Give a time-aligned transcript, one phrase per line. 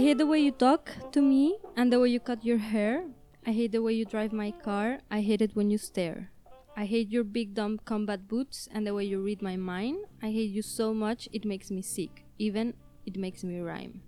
[0.00, 3.04] hate the way you talk to me and the way you cut your hair.
[3.46, 5.00] I hate the way you drive my car.
[5.10, 6.30] I hate it when you stare.
[6.76, 9.98] I hate your big dumb combat boots and the way you read my mind.
[10.22, 12.24] I hate you so much it makes me sick.
[12.38, 12.74] Even
[13.04, 14.02] it makes me rhyme.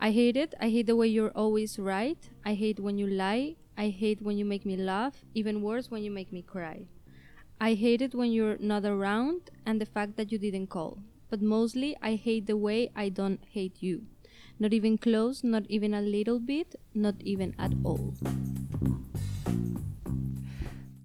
[0.00, 0.54] I hate it.
[0.60, 2.30] I hate the way you're always right.
[2.44, 3.56] I hate when you lie.
[3.76, 5.24] I hate when you make me laugh.
[5.34, 6.86] Even worse when you make me cry.
[7.60, 10.98] I hate it when you're not around and the fact that you didn't call.
[11.28, 14.06] But mostly I hate the way I don't hate you.
[14.60, 18.12] Not even close, not even a little bit, not even at all.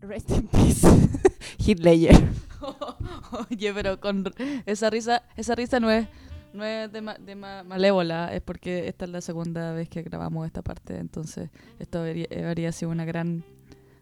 [0.02, 0.84] Rest in peace.
[1.58, 1.94] Hitler.
[3.50, 4.26] Oye, pero con
[4.66, 6.05] esa risa, esa risa no es,
[6.54, 10.02] no es de, ma- de ma- malévola, es porque esta es la segunda vez que
[10.03, 13.44] grabamos esta parte, entonces esto habría, habría sido una gran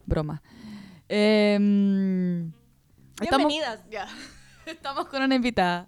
[0.08, 0.42] broma.
[1.08, 2.54] Estamos,
[3.22, 3.80] Bienvenidas.
[3.92, 4.08] Ya.
[4.66, 5.88] estamos con una invitada.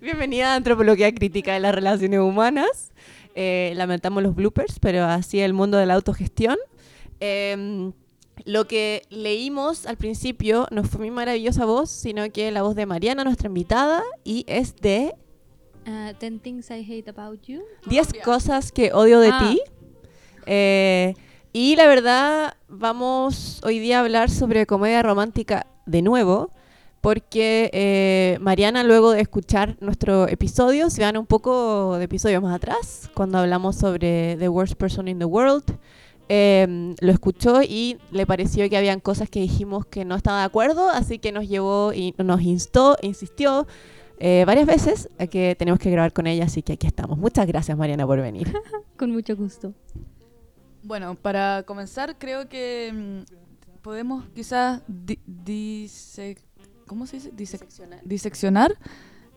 [0.00, 2.92] Bienvenida a Antropología Crítica de las Relaciones Humanas.
[3.34, 6.56] Eh, lamentamos los bloopers, pero así es el mundo de la autogestión.
[7.20, 7.92] Em,
[8.44, 12.86] lo que leímos al principio no fue mi maravillosa voz, sino que la voz de
[12.86, 15.14] Mariana, nuestra invitada, y es de
[15.84, 17.60] Uh, 10 things I hate about you.
[17.86, 19.38] 10 cosas que odio de Ah.
[19.40, 19.60] ti.
[20.46, 21.14] Eh,
[21.52, 26.52] y la verdad, vamos hoy día a hablar sobre comedia romántica de nuevo,
[27.02, 32.54] porque eh, Mariana, luego de escuchar nuestro episodio, se van un poco de episodios más
[32.56, 35.64] atrás, cuando hablamos sobre The Worst Person in the World,
[36.28, 40.44] eh, lo escuchó y le pareció que habían cosas que dijimos que no estaba de
[40.46, 43.66] acuerdo, así que nos llevó y nos instó, insistió
[44.20, 47.18] eh, varias veces a que tenemos que grabar con ella, así que aquí estamos.
[47.18, 48.50] Muchas gracias, Mariana, por venir.
[48.96, 49.74] Con mucho gusto.
[50.84, 56.36] Bueno, para comenzar, creo que mm, podemos quizás di- dise-
[56.92, 57.32] ¿cómo se dice?
[57.32, 58.76] Dise- diseccionar.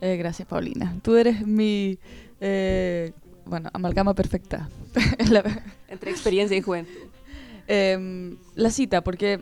[0.01, 0.93] Eh, gracias, Paulina.
[1.01, 1.97] Tú eres mi,
[2.41, 3.13] eh,
[3.45, 4.67] bueno, amalgama perfecta.
[5.87, 6.91] Entre experiencia y juventud.
[7.65, 9.39] Em, la cita, porque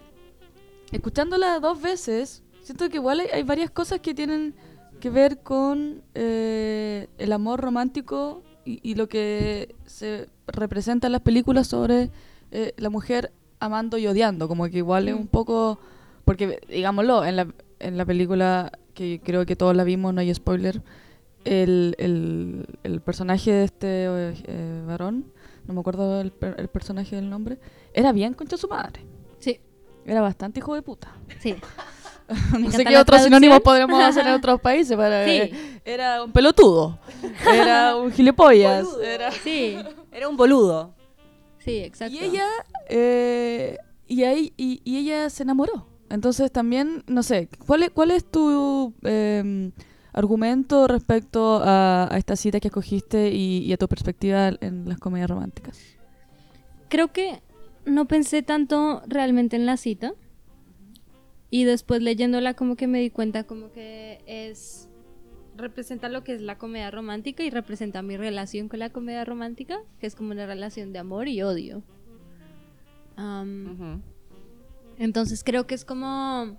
[0.91, 4.53] escuchándola dos veces, siento que igual hay, hay varias cosas que tienen
[4.99, 11.21] que ver con eh, el amor romántico y, y lo que se representa en las
[11.21, 12.11] películas sobre
[12.77, 15.79] la mujer amando y odiando, como que igual es un poco,
[16.25, 17.47] porque digámoslo, en la,
[17.83, 20.81] en la película que creo que todos la vimos, no hay spoiler,
[21.45, 25.31] el, el, el personaje de este eh, varón,
[25.67, 27.57] no me acuerdo el, el personaje del nombre,
[27.93, 29.01] era bien concha su madre.
[29.39, 29.59] Sí,
[30.05, 31.13] Era bastante hijo de puta.
[31.39, 31.55] sí.
[32.57, 35.31] no sé qué otros sinónimos podremos hacer en otros países para Sí.
[35.31, 36.97] eh, era un pelotudo.
[37.53, 38.85] Era un gilipollas.
[38.85, 39.03] Boludo.
[39.03, 39.31] Era...
[39.31, 39.77] Sí,
[40.11, 40.93] Era un boludo.
[41.59, 42.15] sí, exacto.
[42.15, 42.45] Y ella
[42.87, 43.77] eh,
[44.07, 45.87] y ahí y, y ella se enamoró.
[46.09, 49.71] Entonces también, no sé, ¿cuál es, cuál es tu eh,
[50.11, 54.99] argumento respecto a, a esta cita que escogiste y, y a tu perspectiva en las
[54.99, 55.79] comedias románticas?
[56.89, 57.41] Creo que
[57.85, 60.13] no pensé tanto realmente en la cita.
[61.49, 64.89] Y después leyéndola como que me di cuenta como que es
[65.55, 69.79] representa lo que es la comedia romántica y representa mi relación con la comedia romántica,
[69.99, 71.83] que es como una relación de amor y odio.
[73.15, 74.01] Am,
[74.97, 76.57] Entonces creo que es como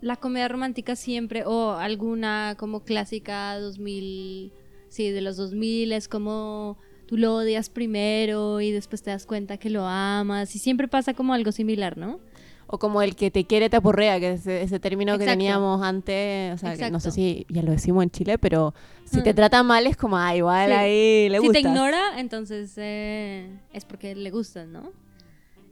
[0.00, 4.52] la comedia romántica siempre, o alguna como clásica 2000,
[4.88, 9.56] sí, de los 2000, es como tú lo odias primero y después te das cuenta
[9.58, 12.20] que lo amas y siempre pasa como algo similar, ¿no?
[12.66, 15.82] O como el que te quiere te aporrea, que es ese, ese término que teníamos
[15.82, 18.74] antes, o sea, que no sé si ya lo decimos en Chile, pero
[19.04, 19.36] si te Mm.
[19.36, 20.72] trata mal es como, ah, igual Sí.
[20.74, 21.52] ahí le si gusta.
[21.52, 24.92] te ignora, entonces eh, es porque le gustan, ¿no?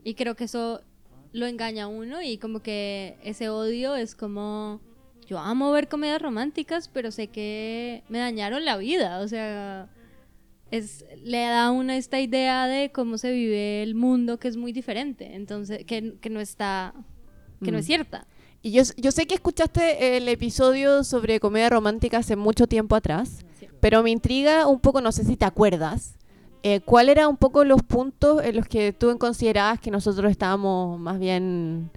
[0.03, 0.81] Y creo que eso
[1.33, 4.79] lo engaña a uno y como que ese odio es como
[5.27, 9.89] yo amo ver comedias románticas, pero sé que me dañaron la vida, o sea,
[10.71, 14.57] es le da a uno esta idea de cómo se vive el mundo que es
[14.57, 16.93] muy diferente, entonces que, que no está
[17.63, 17.87] que no es Mm.
[17.87, 18.27] cierta.
[18.61, 23.45] Y yo, yo sé que escuchaste el episodio sobre comedia romántica hace mucho tiempo atrás,
[23.59, 23.67] Sí.
[23.79, 26.15] pero me intriga un poco, no sé si te acuerdas,
[26.63, 30.99] eh, ¿cuál eran un poco los puntos en los que tú considerabas que nosotros estábamos
[30.99, 31.91] más bien,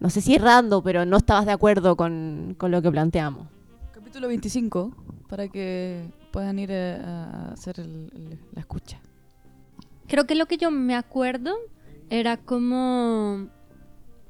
[0.00, 3.46] no sé si errando, pero no estabas de acuerdo con, con lo que planteamos?
[3.92, 4.92] Capítulo 25,
[5.28, 9.00] para que puedan ir eh, a hacer el- el- la escucha.
[10.06, 11.54] Creo que lo que yo me acuerdo
[12.10, 13.48] era como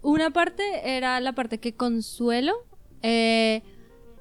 [0.02, 0.62] una parte
[0.96, 2.52] era la parte que Consuelo
[3.02, 3.62] eh,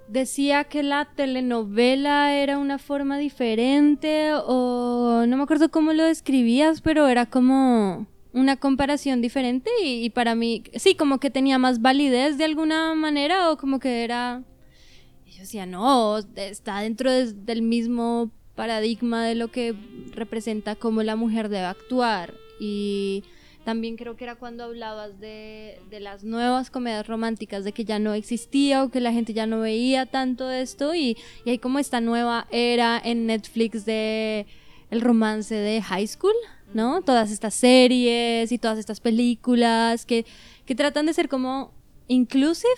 [0.08, 6.82] decía que la telenovela era una forma diferente o no me acuerdo cómo lo describías,
[6.82, 12.38] pero era como una comparación diferente y, para mí sí, como que tenía más validez
[12.38, 14.44] de alguna manera o como que era...
[15.26, 19.76] Yo decía, no, está dentro de- del mismo paradigma de lo que
[20.12, 22.34] representa cómo la mujer debe actuar.
[22.60, 23.24] Y
[23.68, 28.00] también creo que era cuando hablabas de, de las nuevas comedias románticas, de que ya
[28.00, 30.96] no existía o que la gente ya no veía tanto esto.
[30.96, 34.46] Y, y hay como esta nueva era en Netflix de
[34.90, 36.32] el romance de high school,
[36.74, 37.02] ¿no?
[37.02, 40.26] Todas estas series y todas estas películas que,
[40.66, 41.74] que tratan de ser como
[42.08, 42.72] inclusive,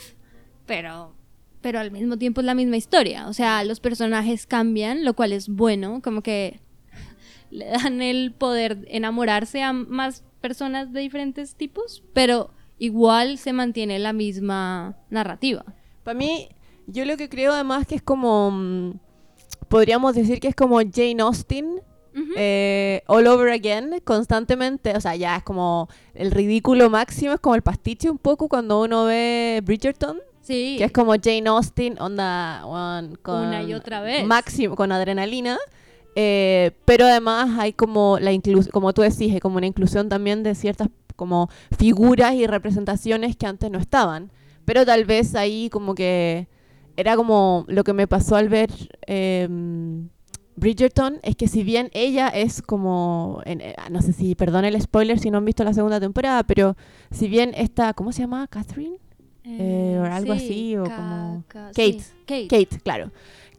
[0.65, 1.13] pero
[1.61, 3.27] pero al mismo tiempo es la misma historia.
[3.27, 6.61] O sea, los personajes cambian, lo cual es bueno, como que
[7.51, 13.99] le dan el poder enamorarse a más personas de diferentes tipos, pero igual se mantiene
[13.99, 15.65] la misma narrativa.
[16.03, 16.49] Para mí,
[16.87, 18.93] yo lo que creo además que es como, mm,
[19.67, 21.81] podríamos decir que es como Jane Austen,
[22.35, 27.55] eh, all over again, constantemente, o sea, ya es como el ridículo máximo, es como
[27.55, 30.75] el pastiche un poco cuando uno ve Bridgerton, sí.
[30.77, 34.25] que es como Jane Austen, onda, one, con Una y otra vez.
[34.25, 35.57] máximo, con adrenalina.
[36.15, 40.55] Eh, pero además hay como la inclusión, como tú decís, como una inclusión también de
[40.55, 44.31] ciertas como figuras y representaciones que antes no estaban.
[44.65, 46.47] Pero tal vez ahí como que
[46.95, 48.69] era como lo que me pasó al ver
[49.07, 50.09] em,
[50.55, 54.79] Bridgerton, es que si bien ella es como, en- eh, no sé si, perdón el
[54.81, 56.75] spoiler si no han visto la segunda temporada, pero
[57.11, 58.47] si bien esta, ¿cómo se llama?
[58.47, 58.97] Catherine?
[59.45, 61.99] eh, o algo así, o como- Ka- Kate.
[61.99, 62.47] sí, Kate.
[62.49, 63.11] Kate, claro.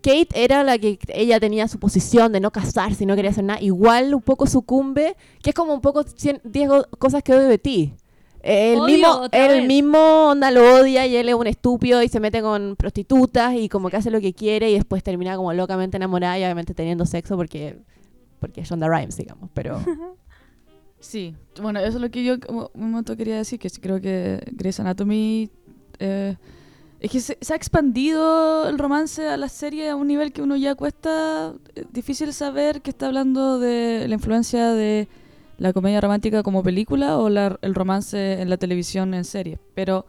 [0.02, 3.44] Kate era la que ella tenía su posición de no casarse y no quería hacer
[3.44, 3.60] nada.
[3.60, 7.48] Igual un poco sucumbe, que es como un poco cien- 10 go- cosas que odio
[7.48, 7.94] de ti.
[8.42, 9.98] El mismo, el mismo
[10.30, 13.90] onda lo odia y él es un estúpido y se mete con prostitutas y como
[13.90, 17.36] que hace lo que quiere y después termina como locamente enamorada y obviamente teniendo sexo
[17.36, 17.76] porque
[18.38, 19.78] porque es Shonda Rhimes, digamos, pero
[21.00, 24.40] Sí, bueno, eso es lo que yo como un momento quería decir, que creo que
[24.52, 25.50] Grey's Anatomy
[25.98, 26.36] eh,
[27.00, 30.42] es que se, se ha expandido el romance a la serie a un nivel que
[30.42, 35.08] uno ya cuesta eh, difícil saber que está hablando de la influencia de
[35.58, 39.58] la comedia romántica como película o la- el romance en la televisión en serie.
[39.74, 40.06] Pero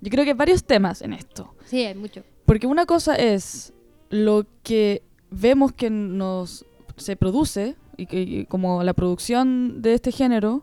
[0.00, 1.54] yo creo que hay varios temas en esto.
[1.64, 2.22] Sí, hay mucho.
[2.44, 3.72] Porque una cosa es
[4.10, 6.64] lo que vemos que nos
[6.96, 10.62] se produce y que y como la producción de este género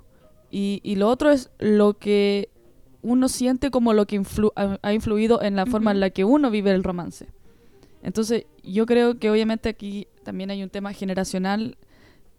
[0.50, 2.50] y, y lo otro es lo que
[3.04, 4.52] uno siente como lo que influ-
[4.82, 7.28] ha, influido en la forma en la que uno vive el romance.
[8.02, 11.78] Entonces, yo creo que obviamente aquí también hay un tema generacional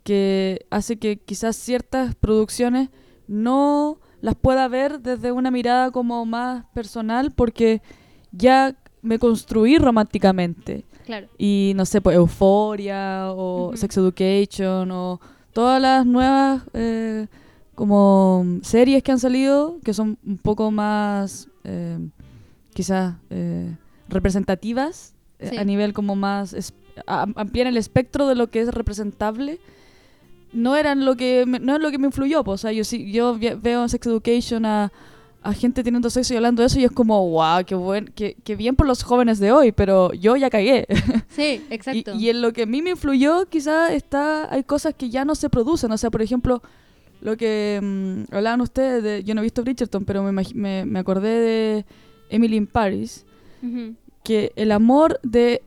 [0.03, 2.91] que hace que quizás ciertas producciones
[3.27, 7.81] no las pueda ver desde una mirada como más personal porque
[8.33, 11.29] ya me construí románticamente Claro.
[11.39, 13.73] y no sé, pues Euforia o.
[13.77, 15.21] Sex Education o
[15.53, 17.27] todas las nuevas eh,
[17.75, 21.99] como series que han salido que son un poco más eh,
[22.75, 23.75] quizás eh,
[24.09, 25.57] representativas eh, Sí.
[25.59, 26.73] a nivel como más
[27.07, 29.59] amplían el espectro de lo que es representable
[30.53, 32.85] no eran lo que me, no es lo que me influyó pues, o sea yo
[32.85, 34.93] sí yo ve- veo en Sex Education a
[35.43, 38.35] a gente teniendo sexo y hablando de eso y es como, wow, qué, buen, qué,
[38.45, 40.87] qué bien por los jóvenes de hoy, pero yo ya cagué.
[41.29, 42.15] Sí, y, exacto.
[42.15, 45.35] y en lo que a mí me influyó, quizás está, hay cosas que ya no
[45.35, 45.93] se producen.
[45.93, 46.63] O sea, por ejemplo,
[47.25, 50.99] lo que mm, hablaban ustedes, de, yo no he visto Bridgerton, pero me, me, me
[51.01, 51.87] acordé de
[52.29, 53.25] Emily in Paris,
[53.63, 53.95] Ujú.
[54.23, 55.63] que el amor de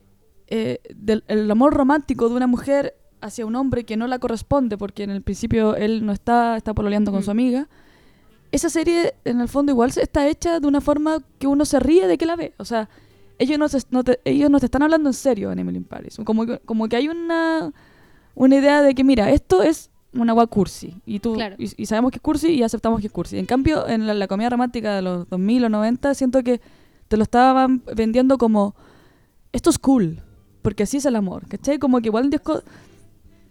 [0.46, 4.78] eh, del el amor romántico de una mujer hacia un hombre que no la corresponde
[4.78, 7.24] porque en el principio él no está está pololeando con Mm.
[7.24, 7.68] su amiga
[8.50, 12.06] esa serie en el fondo igual está hecha de una forma que uno se ríe
[12.06, 12.88] de que la ve o sea
[13.38, 15.84] ellos no, se- no te, ellos no te están hablando en serio en Emily in
[15.84, 17.72] Paris como como que hay una
[18.34, 19.90] una idea de que mira esto es
[20.22, 21.56] una agua cursi y tú Claro.
[21.58, 24.14] y, y sabemos que es cursi y aceptamos que es cursi en cambio en la,
[24.14, 26.60] la comedia romántica de los 2000 o 90 siento que
[27.08, 28.74] te lo estaban vendiendo como
[29.52, 30.22] esto es cool,
[30.62, 31.78] porque así es el amor, ¿cachai?
[31.78, 32.62] Como que igual un disco...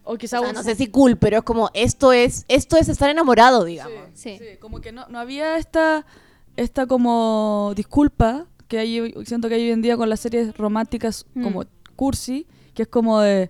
[0.03, 2.77] O quizá o sea, un- no sé si cool, pero es como esto es esto
[2.77, 3.93] es estar enamorado, digamos.
[4.13, 4.38] Sí.
[4.62, 6.05] como que no, no había esta,
[6.55, 10.55] esta como disculpa que hay, hoy- siento que hay hoy en día con las series
[10.57, 11.43] románticas Mm.
[11.43, 11.63] como
[11.95, 12.45] cursi,
[12.75, 13.50] que es como de,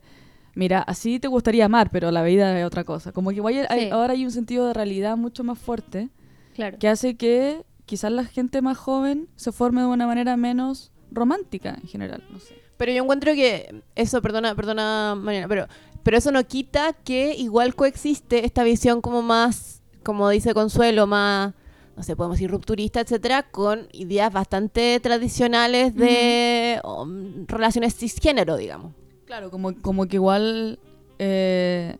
[0.57, 3.11] mira, así te gustaría amar, pero la vida es otra cosa.
[3.11, 3.89] Como que igual hay- Sí.
[3.91, 6.09] ahora hay un sentido de realidad mucho más fuerte
[6.55, 6.77] Claro.
[6.79, 11.77] que hace que quizás la gente más joven se forme de una manera menos romántica
[11.81, 12.55] en general, no sé.
[12.77, 15.67] Pero yo encuentro que eso, perdona, perdona Mariana, pero,
[16.03, 21.53] pero eso no quita que igual coexiste esta visión como más, como dice Consuelo, más,
[21.95, 28.91] no sé, podemos decir rupturista, etcétera, con ideas bastante tradicionales de um, relaciones cisgénero, digamos.
[29.27, 30.79] Claro, como, como que igual
[31.19, 31.97] eh,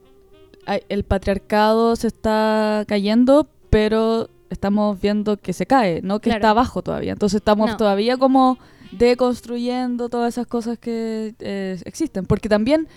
[0.89, 6.37] el patriarcado se está cayendo, pero estamos viendo que se cae, no que Claro.
[6.39, 7.11] está abajo todavía.
[7.11, 7.77] Entonces estamos No.
[7.77, 8.57] todavía como
[8.93, 12.25] deconstruyendo todas esas cosas que eh, existen.
[12.25, 12.87] Porque también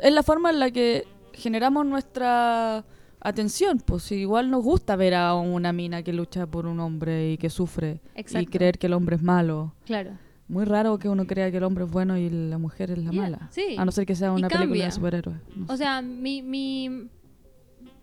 [0.00, 2.84] es la forma en la que generamos nuestra
[3.20, 3.78] atención.
[3.84, 7.50] Pues igual nos gusta ver a una mina que lucha por un hombre y que
[7.50, 9.74] sufre y creer que el hombre es malo.
[9.84, 10.10] Claro.
[10.48, 13.10] Muy raro que uno crea que el hombre es bueno y la mujer es la
[13.10, 13.48] Yeah, mala.
[13.50, 13.74] sí.
[13.78, 15.38] A no ser que sea una película de superhéroes.
[15.56, 17.08] no O sea, mi, mi,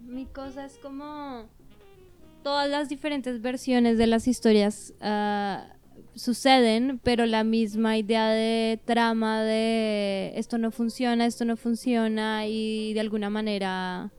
[0.02, 1.46] mi cosa es como
[2.44, 5.68] todas las diferentes versiones de las historias ah,
[6.16, 12.94] suceden, pero la misma idea de trama de esto no funciona, esto no funciona y
[12.94, 14.12] de alguna manera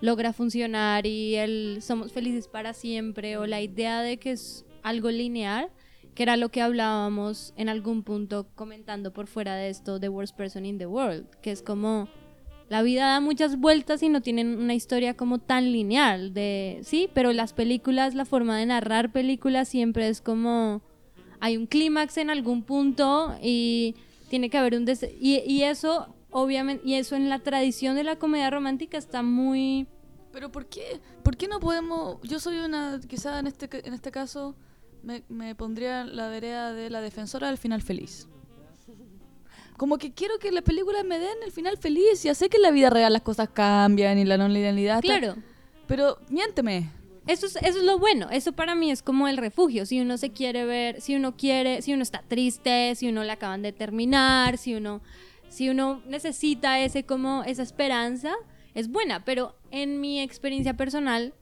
[0.00, 5.10] logra funcionar y el somos felices para siempre o la idea de que es algo
[5.10, 5.70] lineal
[6.14, 10.36] que era lo que hablábamos en algún punto comentando por fuera de esto The Worst
[10.36, 12.08] Person in the World, que es como
[12.68, 17.10] la vida da muchas vueltas y no tienen una historia como tan lineal de sí,
[17.12, 20.82] pero las películas, la forma de narrar películas siempre es como
[21.40, 23.96] hay un clímax en algún punto y
[24.30, 28.16] tiene que haber un des y, eso obviamente y eso en la tradición de la
[28.16, 29.86] comedia romántica está muy
[30.32, 31.00] Pero ¿por qué?
[31.22, 32.18] ¿Por qué no podemos...?
[32.22, 33.00] Yo soy una...
[33.06, 34.56] Quizá en este, en este caso
[35.04, 38.28] me, me pondría en la vereda de la defensora del final feliz.
[39.76, 42.22] Como que quiero que las películas me den el final feliz.
[42.22, 45.00] Ya sé que en la vida real las cosas cambian y la no linealidad...
[45.00, 45.36] claro.
[45.86, 46.90] Pero miénteme.
[47.26, 50.18] Eso es, eso es lo bueno, eso para mí es como el refugio, si uno
[50.18, 53.72] se quiere ver, si uno quiere, si uno está triste, si uno le acaban de
[53.72, 55.00] terminar, si uno,
[55.48, 58.34] si uno necesita ese como esa esperanza,
[58.74, 61.32] es buena, pero en mi experiencia personal,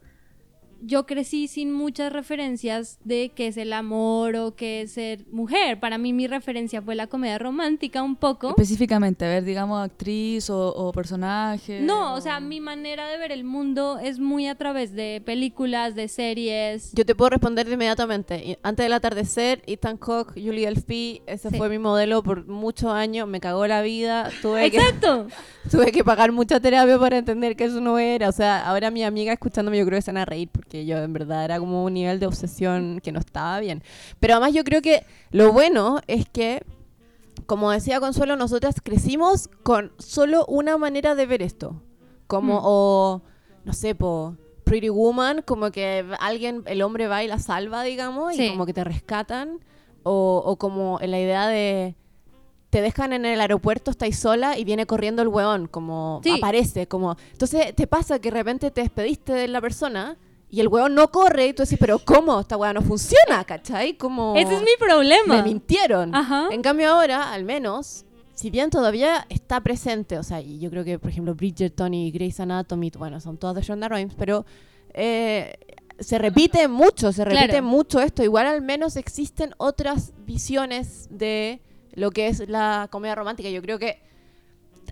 [0.85, 5.79] yo crecí sin muchas referencias de qué es el amor o qué es ser mujer.
[5.81, 8.51] Para mí mi referencia fue la comedia romántica un poco.
[8.51, 11.81] Específicamente, a ver, digamos, actriz o, o personaje.
[11.81, 15.95] No, o sea, mi manera de ver el mundo es muy a través de películas,
[15.95, 16.93] de series.
[16.95, 18.59] Yo te puedo responder de inmediatamente.
[18.63, 21.57] Antes del atardecer, Ethan Hawke, Julie Delpy, ese Sí.
[21.59, 23.29] fue mi modelo por muchos años.
[23.29, 24.31] Me cagó la vida.
[24.43, 25.27] Tuve que, Exacto.
[25.71, 28.29] tuve que pagar mucha terapia para entender que eso no era.
[28.29, 30.99] O sea, ahora mi amiga escuchándome, yo creo que se van a reír porque yo
[30.99, 33.83] en verdad era como un nivel de obsesión que no estaba bien.
[34.21, 36.63] Pero además yo creo que lo bueno es que,
[37.47, 41.83] como decía Consuelo, nosotras crecimos con solo una manera de ver esto.
[42.27, 42.65] Como, Mm.
[42.65, 43.23] o,
[43.65, 48.35] no sé, po, Pretty Woman, como que alguien, el hombre va y la salva, digamos,
[48.37, 48.45] Sí.
[48.47, 49.61] y como que te rescatan.
[50.05, 51.95] O, o como la idea de
[52.71, 56.31] te dejan en el aeropuerto, estáis sola y viene corriendo el weón, como Sí.
[56.39, 57.17] aparece, como...
[57.33, 60.17] Entonces te pasa que de repente te despediste de la persona
[60.53, 62.39] y el weón no corre y tú decís, pero ¿cómo?
[62.39, 63.95] Esta weá no funciona, ¿cachai?
[63.97, 64.37] Como...
[64.37, 65.39] Ese es mi problema.
[65.39, 66.15] Me mintieron.
[66.15, 66.49] Ajá.
[66.53, 68.05] En cambio ahora, al menos,
[68.35, 72.11] si bien todavía está presente, o sea, y yo creo que, por ejemplo, Bridgerton y
[72.13, 74.45] Grey's Anatomy, bueno, son todas de Shonda Rhimes, pero
[74.93, 75.55] eh,
[75.99, 77.65] se repite mucho, se repite Claro.
[77.67, 78.23] mucho esto.
[78.23, 81.63] Igual al menos existen otras visiones de
[81.95, 83.49] lo que es la comedia romántica.
[83.49, 84.01] Yo creo que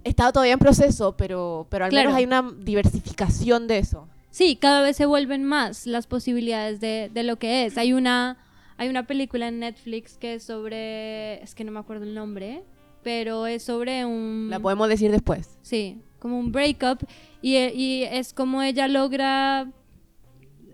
[0.04, 2.08] está todavía en proceso, pero, pero al Claro.
[2.10, 4.08] menos hay una diversificación de eso.
[4.30, 7.76] Sí, cada vez se vuelven más las posibilidades de, de lo que es.
[7.78, 8.36] Hay una,
[8.76, 12.62] hay una película en Netflix que es sobre, es que no me acuerdo el nombre,
[13.02, 14.48] pero es sobre un...
[14.50, 15.58] La podemos decir después.
[15.62, 17.02] Sí, como un breakup
[17.42, 19.70] y, y es como ella logra...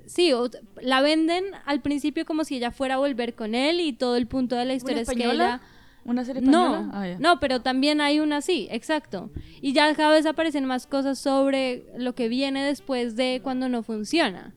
[0.06, 0.48] Sí, o-
[0.80, 4.26] la venden al principio como si ella fuera a volver con él y todo el
[4.26, 5.60] punto de la historia es que ella...
[6.06, 6.80] ¿Una serie española?
[6.82, 9.30] No, Ah, no, pero también hay una así, exacto.
[9.60, 13.82] Y ya cada vez aparecen más cosas sobre lo que viene después de cuando no
[13.82, 14.54] funciona.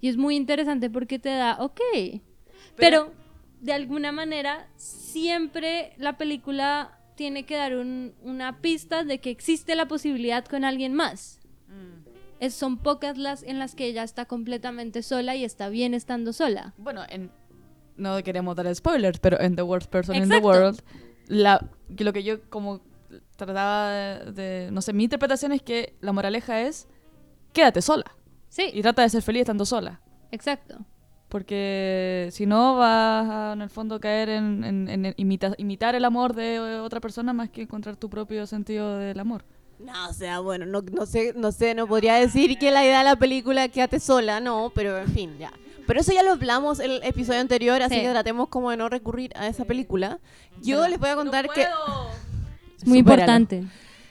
[0.00, 1.80] Y es muy interesante porque te da, ok.
[2.76, 3.12] Pero,
[3.60, 9.74] de alguna manera, siempre la película tiene que dar un- una pista de que existe
[9.74, 11.40] la posibilidad con alguien más.
[11.68, 12.08] Mm.
[12.40, 16.32] Es, son pocas las en las que ella está completamente sola y está bien estando
[16.32, 16.74] sola.
[16.78, 17.30] Bueno, en,
[17.96, 20.38] no queremos dar spoilers, pero en The Worst Person in the.
[20.38, 20.80] World,
[21.28, 21.64] la,
[21.96, 22.80] que lo que yo como
[23.36, 26.88] trataba de, de- No sé, mi interpretación es que la moraleja es:
[27.52, 28.04] quédate sola
[28.48, 30.00] Sí, y trata de ser feliz estando sola.
[30.30, 30.78] exacto.
[31.28, 36.04] Porque si no, vas a, en el fondo caer en, en- en imita- imitar el
[36.04, 39.42] amor de otra persona más que encontrar tu propio sentido del amor.
[39.78, 42.98] No, o sea, bueno, no, no sé, no sé, no podría decir que la idea
[42.98, 45.50] de la película es quédate sola, no, pero en fin, ya.
[45.86, 48.00] Pero eso ya lo hablamos el episodio anterior, así Sí.
[48.02, 50.18] que tratemos como de no recurrir a esa película.
[50.62, 50.90] Yo Verdad.
[50.90, 51.68] les voy a contar que Es
[52.86, 53.64] muy importante.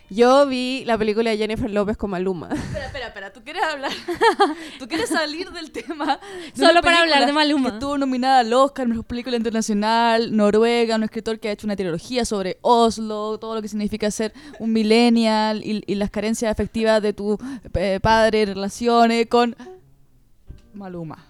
[0.10, 2.50] yo vi la película de Jennifer López con Maluma.
[2.54, 3.34] Espera, espera, espera.
[3.34, 3.92] ¿Tú quieres hablar?
[4.80, 6.20] ¿Tú quieres salir del tema?
[6.56, 7.70] de Solo para hablar de Maluma.
[7.70, 11.78] Que estuvo nominada al Oscar, mejor película internacional, Noruega, un escritor que ha hecho una
[11.78, 17.02] trilogía sobre Oslo, todo lo que significa ser un millennial y, y las carencias afectivas
[17.02, 17.38] de tu
[17.76, 19.56] eh, padre, relaciones con
[20.74, 21.26] Maluma.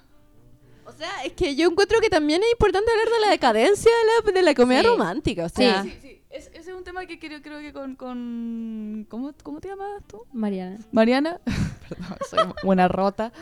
[1.01, 4.39] Sea, es que yo encuentro que también es importante hablar de la decadencia de la,
[4.39, 4.87] de la comedia Sí.
[4.87, 6.19] romántica, o sea, Sí.
[6.29, 7.95] Es- ese es un tema que creo, creo que con...
[7.95, 10.23] con ¿cómo, ¿Cómo te llamas tú?
[10.31, 10.77] Mariana.
[10.93, 11.41] Mariana,
[11.89, 13.33] perdón, soy buena rota.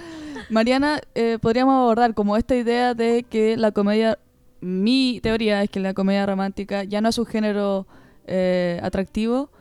[0.49, 4.17] Mariana, eh, podríamos abordar como esta idea de que la comedia,
[4.61, 7.85] mi teoría es que la comedia romántica ya no es un género
[8.25, 9.51] eh, atractivo.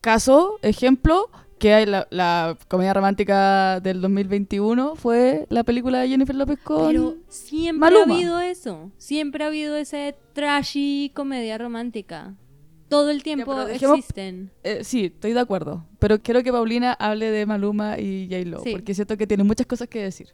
[0.00, 6.34] Caso, ejemplo, que hay la, la comedia romántica del 2021 fue la película de Jennifer
[6.36, 6.86] López con...
[6.86, 8.14] Pero siempre Maluma.
[8.14, 8.90] ha habido eso.
[8.98, 12.34] Siempre ha habido ese trashy comedia romántica.
[12.88, 14.50] Todo el tiempo dejemos- existen.
[14.62, 15.84] Eh, sí, estoy de acuerdo.
[15.98, 18.70] Pero quiero que Paulina hable de Maluma y J-Lo, Sí.
[18.72, 20.28] porque siento que tiene muchas cosas que decir.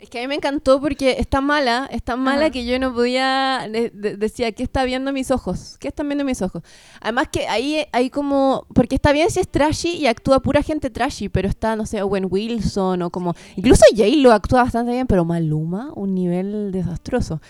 [0.00, 2.50] Es que a mí me encantó porque es tan mala, es tan mala Ajá.
[2.50, 5.76] que yo no podía, de- de- decía, ¿qué está viendo mis ojos?
[5.78, 6.62] ¿Qué están viendo mis ojos?
[7.02, 10.88] Además que ahí hay como, porque está bien si es trashy y actúa pura gente
[10.88, 15.26] trashy, pero está, no sé, Owen Wilson o como, incluso J-Lo actúa bastante bien, pero
[15.26, 17.42] Maluma, un nivel desastroso.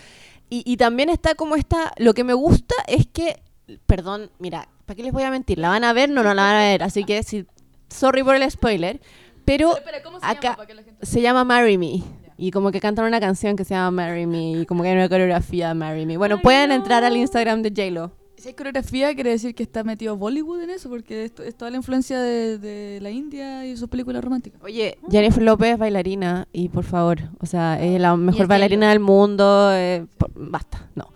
[0.49, 3.41] Y, y también está como esta, lo que me gusta es que,
[3.85, 5.57] perdón, mira, ¿para qué les voy a mentir?
[5.57, 6.09] ¿La van a ver?
[6.09, 7.45] No, no la van a ver, así que, sí,
[7.87, 8.99] sorry por el spoiler,
[9.45, 10.57] pero ¿cómo acá
[11.01, 12.03] se llama Marry Me.
[12.41, 14.51] Y como que cantan una canción que se llama Marry Me.
[14.61, 16.17] Y como que hay una coreografía de Marry Me.
[16.17, 16.75] Bueno, Ay, pueden no.
[16.75, 18.11] entrar al Instagram de J-Lo.
[18.37, 21.77] Si hay coreografía, quiere decir que está metido Bollywood en eso, porque es toda la
[21.77, 24.59] influencia de, de la India y sus películas románticas.
[24.63, 26.47] Oye, Jennifer López es bailarina.
[26.51, 29.69] Y por favor, o sea, es la mejor bailarina del mundo.
[29.73, 31.13] eh, por- basta, no.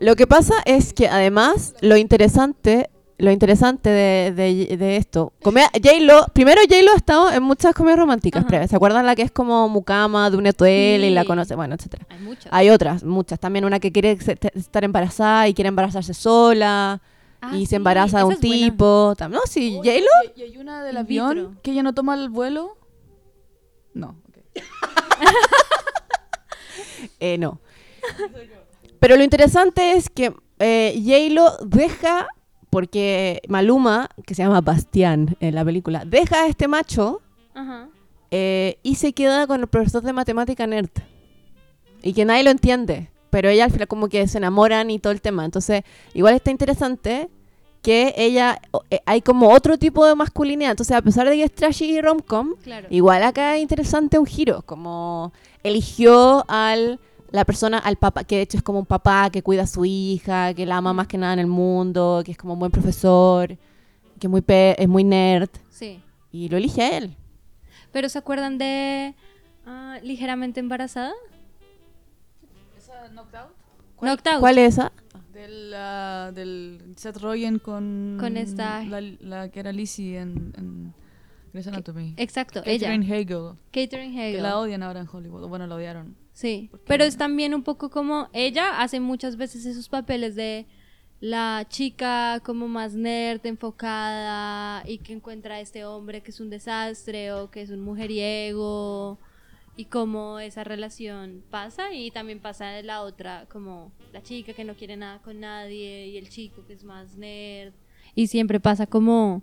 [0.00, 2.90] Lo que pasa es que además, lo interesante.
[3.16, 8.00] Lo interesante de, de- de esto, comedia- J-Lo, primero J-Lo ha estado en muchas comedias
[8.00, 8.70] románticas previas.
[8.70, 11.26] ¿Se acuerdan la que es como Mucama de un hotel y la Sí.
[11.28, 11.54] conoce?
[11.54, 12.06] Bueno, etcétera.
[12.10, 12.46] Hay muchas.
[12.52, 13.38] Hay otras, muchas.
[13.38, 14.18] También una que quiere
[14.54, 17.00] estar embarazada y quiere embarazarse sola.
[17.40, 18.40] Ah, y sí, se embaraza de un buena.
[18.40, 19.14] tipo.
[19.30, 20.32] No, sí, J-Lo.
[20.34, 21.52] Y, y hay una del avión vitro.
[21.62, 22.76] que ella no toma el vuelo.
[23.94, 24.16] No.
[27.20, 27.60] Eh, no.
[29.00, 32.26] Pero lo interesante es que eh, J-Lo deja,
[32.74, 37.20] porque Maluma, que se llama Bastián en la película, deja a este macho
[37.54, 37.86] Ajá.
[38.32, 40.90] eh, y se queda con el profesor de matemática nerd.
[42.02, 43.10] Y que nadie lo entiende.
[43.30, 45.44] Pero ella al final como que se enamoran y todo el tema.
[45.44, 47.28] Entonces, igual está interesante
[47.80, 50.72] que ella, eh, hay como otro tipo de masculinidad.
[50.72, 52.88] Entonces, a pesar de que es trashy y rom-com, Claro.
[52.90, 54.62] igual acá es interesante un giro.
[54.66, 56.98] Como eligió al
[57.34, 59.84] la persona, al papá, que de hecho es como un papá que cuida a su
[59.84, 62.70] hija, que la ama más que nada en el mundo, que es como un buen
[62.70, 63.48] profesor,
[64.20, 65.50] que es muy, pe- es muy nerd.
[65.68, 66.00] Sí.
[66.30, 67.16] Y lo elige a él.
[67.92, 69.14] Pero ¿se acuerdan de
[69.66, 71.12] ah, Ligeramente Embarazada?
[72.78, 73.50] ¿Esa Knocked Out?
[74.00, 74.40] Knocked Out.
[74.40, 74.92] ¿Cuál es esa?
[75.32, 78.16] Del, ah, del Seth Rogen con...
[78.20, 80.94] Con esta- La, la que era Lizzie en, en
[81.52, 82.14] Grey's Anatomy.
[82.16, 82.86] Exacto, ella.
[82.88, 83.56] Catherine Hagel.
[83.72, 84.42] Catherine Que Hagel.
[84.42, 85.48] la odian ahora en Hollywood.
[85.48, 86.16] Bueno, la odiaron.
[86.34, 90.66] Sí, pero es también un poco como ella hace muchas veces esos papeles de
[91.20, 96.50] la chica como más nerd, enfocada y que encuentra a este hombre que es un
[96.50, 99.18] desastre o que es un mujeriego
[99.76, 104.64] y cómo esa relación pasa y también pasa de la otra como la chica que
[104.64, 107.72] no quiere nada con nadie y el chico que es más nerd
[108.14, 109.42] y siempre pasa como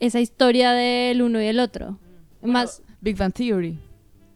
[0.00, 1.98] esa historia del uno y el otro.
[2.42, 3.78] Más Big Bang Theory.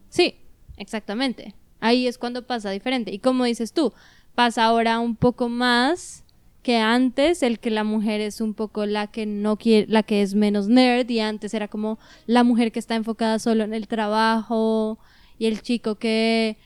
[0.09, 0.35] Sí,
[0.77, 1.53] exactamente.
[1.81, 3.11] Ahí es cuando pasa diferente.
[3.11, 3.91] Y como dices tú,
[4.35, 6.23] pasa ahora un poco más
[6.63, 10.21] que antes, el que la mujer es un poco la que no quiere, la que
[10.21, 13.87] es menos nerd, y antes era como la mujer que está enfocada solo en el
[13.87, 14.99] trabajo,
[15.39, 16.57] y el chico que,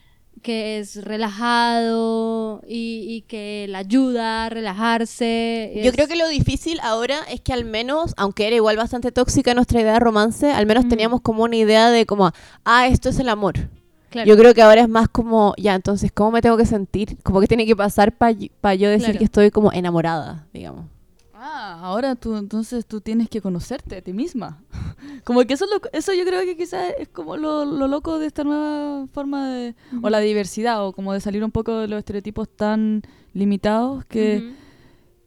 [0.41, 5.71] que es relajado y, y que la ayuda a relajarse.
[5.75, 9.12] Yo Es- creo que lo difícil ahora es que al menos, aunque era igual bastante
[9.13, 12.32] tóxica nuestra idea de romance, al menos teníamos como una idea de como,
[12.65, 13.69] ah, esto es el amor.
[14.15, 14.28] Claro.
[14.30, 17.17] Yo creo que ahora es más como, ya, entonces, ¿cómo me tengo que sentir?
[17.21, 19.17] Como que tiene que pasar para yo decir Claro.
[19.19, 20.86] que estoy como enamorada, digamos.
[21.34, 24.63] Ah, ahora tú entonces tú tienes que conocerte a ti misma.
[25.25, 28.19] Como que eso, es lo- eso yo creo que quizás es como lo, lo loco
[28.19, 29.75] de esta nueva forma de...
[30.01, 33.01] O la diversidad, o como de salir un poco de los estereotipos tan
[33.34, 34.54] limitados que.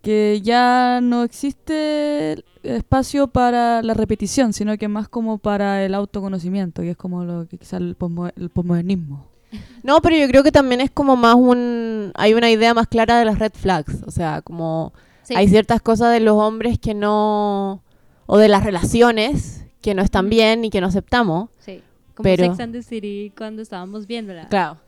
[0.09, 6.81] Que ya no existe espacio para la repetición, sino que más como para el autoconocimiento,
[6.81, 9.27] que es como lo que quizás el, posmo- el posmodernismo.
[9.83, 12.12] No, pero yo creo que también es como más un...
[12.14, 14.03] Hay una idea más clara de las red flags.
[14.07, 14.94] O sea, como
[15.25, 15.35] Sí.
[15.37, 17.83] hay ciertas cosas de los hombres que no...
[18.25, 21.51] O de las relaciones que no están bien y que no aceptamos.
[21.59, 21.83] Sí,
[22.14, 24.49] como Pero- Sex and the City cuando estábamos viéndola.
[24.49, 24.79] Claro.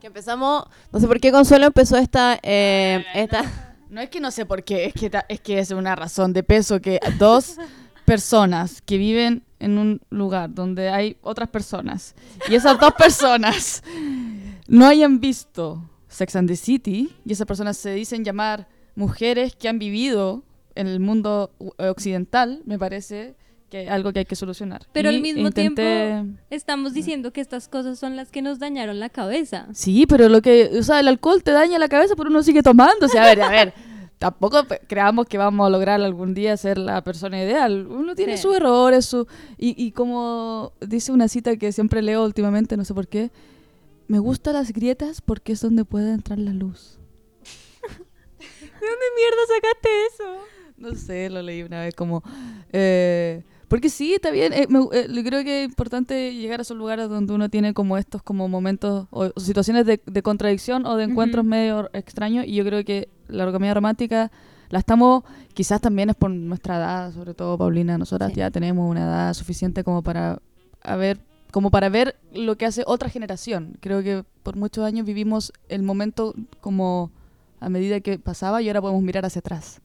[0.00, 0.66] Que empezamos...
[0.92, 2.38] No sé por qué Consuelo empezó esta...
[2.44, 3.42] eh, esta
[3.90, 6.32] No es que no sé por qué, es que, ta- es que es una razón
[6.32, 7.56] de peso que dos
[8.04, 12.14] personas que viven en un lugar donde hay otras personas
[12.50, 13.82] y esas dos personas
[14.68, 19.68] no hayan visto Sex and the City y esas personas se dicen llamar mujeres que
[19.68, 20.42] han vivido
[20.74, 23.36] en el mundo u- occidental, me parece
[23.82, 24.86] que algo que hay que solucionar.
[24.92, 25.82] Pero Y al mismo intenté-
[26.12, 29.66] tiempo estamos diciendo que estas cosas son las que nos dañaron la cabeza.
[29.72, 32.62] Sí, pero lo que, o sea, el alcohol te daña la cabeza, pero uno sigue
[32.62, 33.06] tomando.
[33.06, 33.74] O sea, a ver, a ver,
[34.18, 37.86] tampoco creamos que vamos a lograr algún día ser la persona ideal.
[37.88, 38.44] Uno tiene Sí.
[38.44, 39.26] sus errores, su
[39.58, 43.32] y, y como dice una cita que siempre leo últimamente, no sé por qué,
[44.06, 46.98] me gustan las grietas porque es donde puede entrar la luz.
[48.38, 50.36] ¿De dónde mierda sacaste eso?
[50.76, 52.22] No sé, lo leí una vez como...
[52.72, 54.52] eh, porque sí, está bien.
[54.52, 57.96] eh, me- eh, creo que es importante llegar a esos lugares donde uno tiene como
[57.98, 62.44] estos como momentos o, o situaciones de, de contradicción o de encuentros medio extraños.
[62.46, 64.30] Y yo creo que la comedia romántica
[64.70, 68.38] la estamos, quizás también es por nuestra edad, sobre todo Paulina, nosotras Sí.
[68.40, 70.40] ya tenemos una edad suficiente como para
[70.82, 71.18] a ver
[71.50, 73.76] como para ver lo que hace otra generación.
[73.80, 77.12] Creo que por muchos años vivimos el momento como
[77.60, 79.80] a medida que pasaba y ahora podemos mirar hacia atrás.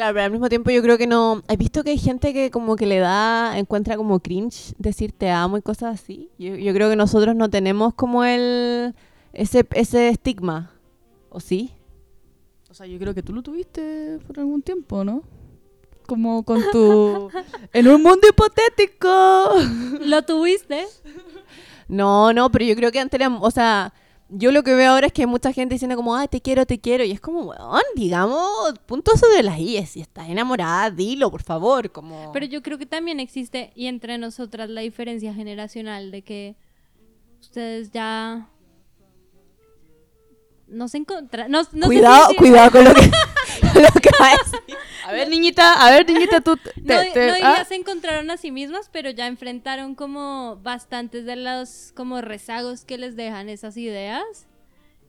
[0.00, 1.42] Claro, pero al mismo tiempo yo creo que no...
[1.46, 5.28] ¿Has visto que hay gente que como que le da, encuentra como cringe decir te
[5.28, 6.30] amo y cosas así?
[6.38, 8.94] Yo, yo creo que nosotros no tenemos como el...
[9.34, 10.70] ese, ese estigma.
[11.28, 11.74] ¿O sí?
[12.70, 15.22] O sea, yo creo que tú lo tuviste por algún tiempo, ¿no?
[16.06, 17.28] Como con tu...
[17.74, 19.50] en un mundo hipotético.
[20.00, 20.86] ¿Lo tuviste?
[21.88, 23.28] No, no, pero yo creo que antes era...
[23.28, 23.92] O sea,
[24.30, 26.66] yo lo que veo ahora es que hay mucha gente diciendo como, ay, te quiero,
[26.66, 27.04] te quiero.
[27.04, 29.90] Y es como, weón, digamos, punto sobre las IES.
[29.90, 31.90] Si estás enamorada, dilo, por favor.
[31.90, 32.32] Como...
[32.32, 36.56] Pero yo creo que también existe, y entre nosotras, la diferencia generacional de que
[37.40, 38.48] ustedes ya
[40.68, 41.50] no se encuentran.
[41.50, 43.10] No, no sé cuidado, cuidado con lo que,
[43.74, 44.76] lo que va a decir.
[45.06, 46.56] A ver, niñita, a ver, niñita, tú...
[46.56, 51.24] te- No, te- no ah, se encontraron a sí mismas, pero ya enfrentaron como bastantes
[51.24, 54.46] de los como rezagos que les dejan esas ideas.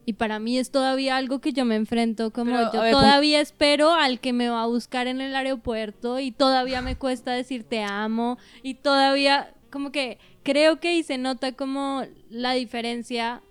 [0.04, 3.02] Y para mí es todavía algo que yo me enfrento como Pero, yo ver, pon-
[3.04, 7.32] todavía espero al que me va a buscar en el aeropuerto y todavía me cuesta
[7.34, 13.44] decir te amo y todavía como que creo que y se nota como la diferencia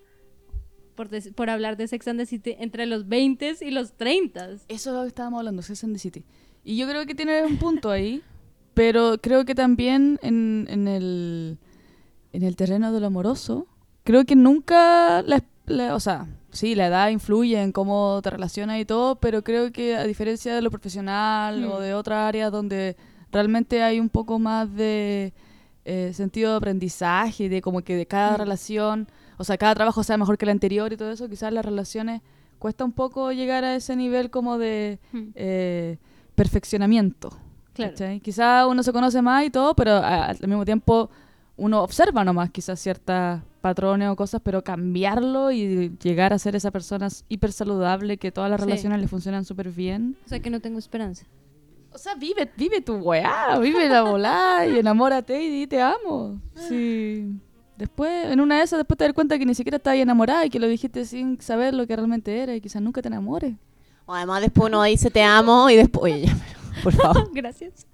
[1.09, 4.51] por, por hablar de Sex and the City entre los 20 y los 30.
[4.51, 6.25] Eso es lo que estábamos hablando, Sex and the City.
[6.65, 8.23] Y yo creo que tiene un punto ahí,
[8.75, 11.59] pero creo que también en, en el,
[12.33, 13.67] en el terreno de lo amoroso,
[14.05, 18.79] creo que nunca, la, la- o sea, sí, la edad influye en cómo te relacionas
[18.81, 21.71] y todo, pero creo que a diferencia de lo profesional Hmm.
[21.73, 22.97] o de otras áreas donde
[23.33, 25.33] realmente hay un poco más de
[25.87, 28.41] eh, sentido de aprendizaje, de como que de cada Mm.
[28.41, 29.09] relación,
[29.41, 32.21] o sea, cada trabajo sea mejor que el anterior y todo eso, quizás las relaciones
[32.59, 35.31] cuesta un poco llegar a ese nivel como de Hmm.
[35.35, 35.97] eh,
[36.35, 37.31] perfeccionamiento.
[37.73, 37.93] Claro.
[37.93, 38.21] ¿cachai?
[38.21, 41.09] Quizás uno se conoce más y todo, pero al mismo tiempo
[41.57, 46.71] uno observa nomás quizás ciertos patrones o cosas, pero cambiarlo y llegar a ser esa
[46.71, 48.67] persona hiper saludable que todas las Sí.
[48.67, 50.17] relaciones le funcionan súper bien.
[50.27, 51.27] O sea que no tengo esperanza.
[51.93, 56.41] O sea, vive, vive tu weá, vive la volá y enamórate y di te amo.
[56.55, 57.27] Sí.
[57.81, 60.51] Después, en una de esas, después te das cuenta que ni siquiera estabas enamorada y
[60.51, 63.55] que lo dijiste sin saber lo que realmente era y quizás nunca te enamores.
[64.05, 66.37] O además después uno dice te amo y después, oye, ya,
[66.83, 67.31] por favor.
[67.35, 67.87] Gracias.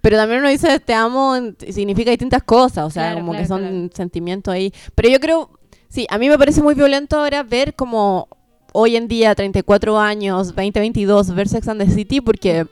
[0.00, 1.36] Pero también uno dice te amo
[1.68, 3.88] significa distintas cosas, o sea, Claro, como que son claro.
[3.94, 4.72] sentimientos ahí.
[4.96, 5.50] Pero yo creo,
[5.88, 8.26] sí, a mí me parece muy violento ahora ver como
[8.72, 12.66] hoy en día, 34 años, 2022, ver Sex and the City porque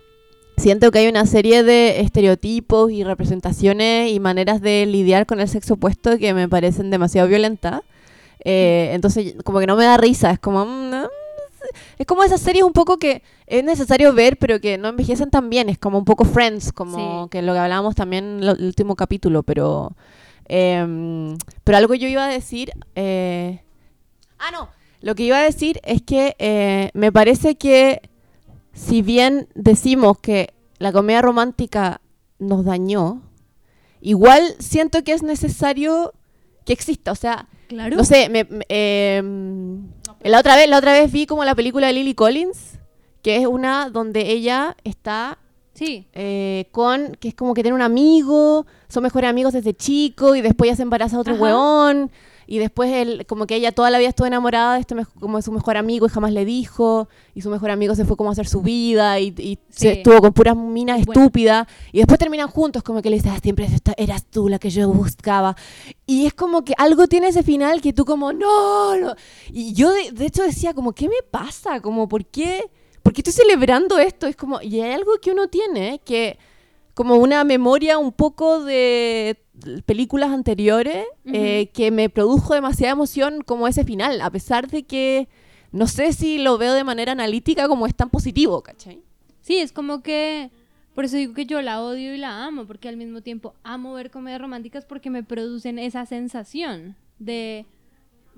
[0.59, 5.49] siento que hay una serie de estereotipos y representaciones y maneras de lidiar con el
[5.49, 7.81] sexo opuesto que me parecen demasiado violentas.
[8.45, 10.65] Eh, entonces, como que no me da risa, es como...
[10.65, 11.09] mm, no,
[11.99, 15.51] es como esas series un poco que es necesario ver, pero que no envejecen tan
[15.51, 15.69] bien.
[15.69, 17.31] Es como un poco Friends, como Sí.
[17.31, 19.93] que lo que hablábamos también en el último capítulo, pero...
[20.47, 22.73] em, pero algo yo iba a decir...
[22.95, 23.61] eh,
[24.39, 24.69] ah, no.
[25.01, 28.08] Lo que iba a decir es que eh, me parece que
[28.79, 32.01] si bien decimos que la comedia romántica
[32.39, 33.23] nos dañó,
[34.01, 36.13] igual siento que es necesario
[36.65, 37.13] que exista.
[37.13, 37.97] O sea, Claro.
[37.97, 39.89] no sé, me, me- em,
[40.23, 42.79] la otra vez, la otra vez vi como la película de Lily Collins,
[43.23, 45.39] que es una donde ella está
[45.79, 46.07] Sí.
[46.13, 50.41] eh, con, que es como que tiene un amigo, son mejores amigos desde chico y
[50.41, 51.43] después ya se embaraza a otro Ajá.
[51.43, 52.11] weón
[52.51, 55.43] y después él, como que ella toda la vida estuvo enamorada de este como de
[55.43, 58.33] su mejor amigo y jamás le dijo y su mejor amigo se fue como a
[58.33, 61.21] hacer su vida y, y se estuvo con puras minas Es buena.
[61.23, 64.71] estúpidas y después terminan juntos como que le dice, "Ah, siempre eras tú la que
[64.71, 65.57] yo buscaba
[66.07, 69.15] y es como que algo tiene ese final que tú como, no, no".
[69.53, 71.81] y yo de, de hecho decía como, ¿qué me pasa?
[71.83, 72.71] Como, ¿por qué?
[73.09, 74.27] ¿Por qué estoy celebrando esto?
[74.27, 76.39] Es como, y hay algo que uno tiene que
[76.93, 79.43] como una memoria un poco de
[79.87, 85.27] películas anteriores eh, que me produjo demasiada emoción como ese final, a pesar de que
[85.73, 89.01] no sé si lo veo de manera analítica como es tan positivo, ¿cachai?
[89.41, 90.51] Sí, es como que.
[90.95, 93.95] Por eso digo que yo la odio y la amo, porque al mismo tiempo amo
[93.95, 97.65] ver comedias románticas porque me producen esa sensación de.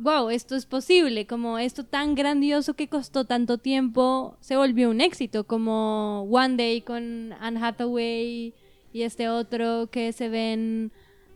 [0.02, 5.02] Wow, esto es posible, como esto tan grandioso que costó tanto tiempo se volvió un
[5.02, 8.54] éxito, como One Day con Anne Hathaway
[8.94, 10.90] y este otro que se ven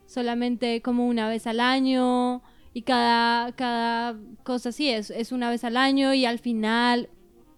[0.07, 2.41] solamente como una vez al año
[2.73, 7.11] y cada, cada cosa así es, es una vez al año y al final,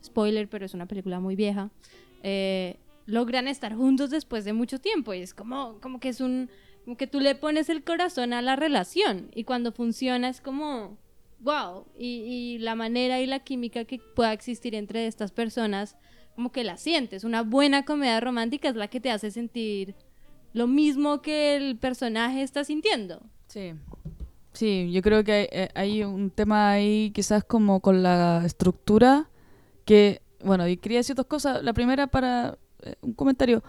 [0.04, 1.70] spoiler, pero es una película muy vieja,
[2.24, 6.50] eh, logran estar juntos después de mucho tiempo y es como, como que es un,
[6.86, 10.96] como que tú le pones el corazón a la relación y cuando funciona es como,
[11.40, 15.96] wow, y, la manera y la química que pueda existir entre estas personas,
[16.36, 17.24] como que la sientes.
[17.24, 19.96] Una buena comedia romántica es la que te hace sentir
[20.52, 23.20] lo mismo que el personaje está sintiendo.
[23.48, 23.72] Sí.
[24.52, 29.28] Sí, yo creo que hay, eh, un tema ahí quizás como con la estructura
[29.84, 31.64] que, bueno, y quería decir dos cosas.
[31.64, 33.64] La primera para eh, un comentario.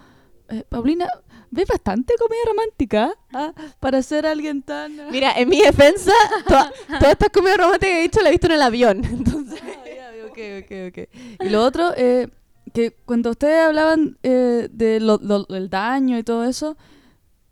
[0.50, 1.08] Eh, Paulina,
[1.52, 3.54] ves bastante comedia romántica ¿ah?
[3.80, 5.00] para ser alguien tan...
[5.00, 6.12] ah, Mira, en mi defensa,
[6.48, 9.04] toda- todas estas comedias románticas que he dicho las he visto en el avión.
[9.10, 11.46] Entonces, Ah, ya, ok, ok, ok.
[11.46, 12.28] Y lo otro, eh,
[12.74, 16.78] que cuando ustedes hablaban eh, de lo- lo- del daño y todo eso,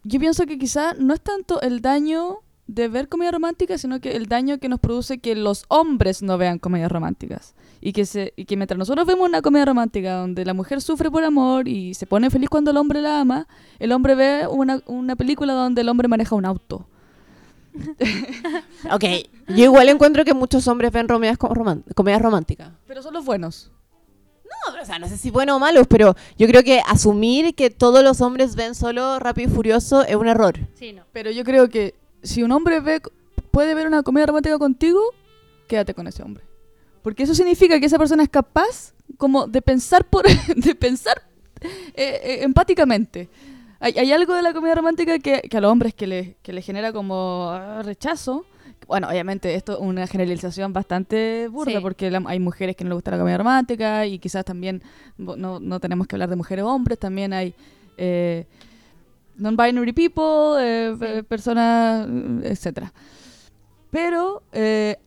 [0.03, 4.11] yo pienso que quizá no es tanto el daño de ver comedia romántica, sino que
[4.15, 7.55] el daño que nos produce que los hombres no vean comedias románticas.
[7.87, 11.11] Y que, se, y que mientras nosotros vemos una comedia romántica donde la mujer sufre
[11.11, 14.81] por amor y se pone feliz cuando el hombre la ama, el hombre ve una,
[14.87, 16.87] una película donde el hombre maneja un auto.
[18.91, 19.03] ok,
[19.49, 22.69] yo igual encuentro que muchos hombres ven román- comedias románticas.
[22.87, 23.71] Pero son los buenos.
[24.45, 27.69] No, o sea, no sé si buenos o malos, pero yo creo que asumir que
[27.69, 30.55] todos los hombres ven solo Rápido y Furioso es un error.
[30.73, 31.03] Sí, no.
[31.13, 31.93] Pero yo creo que
[32.23, 32.99] si un hombre ve,
[33.51, 34.99] puede ver una comedia romántica contigo,
[35.67, 36.43] quédate con ese hombre.
[37.05, 41.21] Porque eso significa que esa persona es capaz como de pensar por de pensar
[41.61, 43.29] eh, eh, empáticamente.
[43.79, 46.51] Hay, hay algo de la comedia romántica que, que a los hombres que le, que
[46.51, 48.45] le genera como ah, rechazo.
[48.87, 51.79] Bueno, obviamente esto es una generalización bastante burda Sí.
[51.79, 54.81] porque la- hay mujeres que no les gusta la comedia romántica y quizás también
[55.17, 57.53] no, no tenemos que hablar de mujeres o hombres, también hay
[57.97, 58.45] eh,
[59.37, 62.07] non-binary people, eh, pe- personas,
[62.43, 62.91] etcétera.
[63.91, 64.97] Pero eh,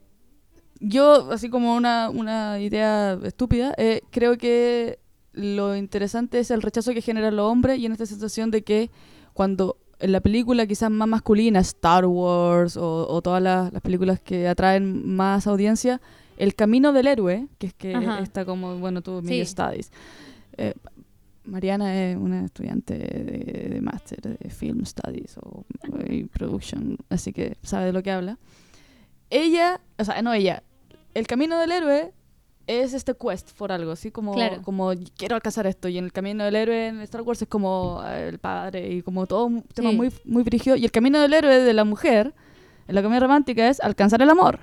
[0.80, 4.98] yo, así como una, una idea estúpida, eh, creo que
[5.32, 8.90] lo interesante es el rechazo que generan los hombres y en esta sensación de que
[9.34, 14.20] cuando en la película quizás más masculina, Star Wars o, o todas las, las películas
[14.20, 16.00] que atraen más audiencia,
[16.36, 18.20] el camino del héroe, que es que Ajá.
[18.20, 19.26] está como, bueno, tú, Sí.
[19.28, 19.90] media studies.
[20.56, 20.74] Eh,
[21.44, 25.64] Mariana es una estudiante de, de máster de Film Studies o
[26.32, 28.38] Production, así que sabe de lo que habla.
[29.30, 30.62] Ella, o sea, no ella,
[31.14, 32.12] el camino del héroe
[32.66, 34.60] es este quest por algo, así como, Claro.
[34.62, 35.88] como quiero alcanzar esto.
[35.88, 39.02] Y en el camino del héroe en Star Wars es como eh, el padre y
[39.02, 39.96] como todo un tema Sí.
[39.96, 40.76] muy, muy brígido.
[40.76, 42.34] Y el camino del héroe de la mujer
[42.86, 44.58] en la comedia romántica es alcanzar el amor.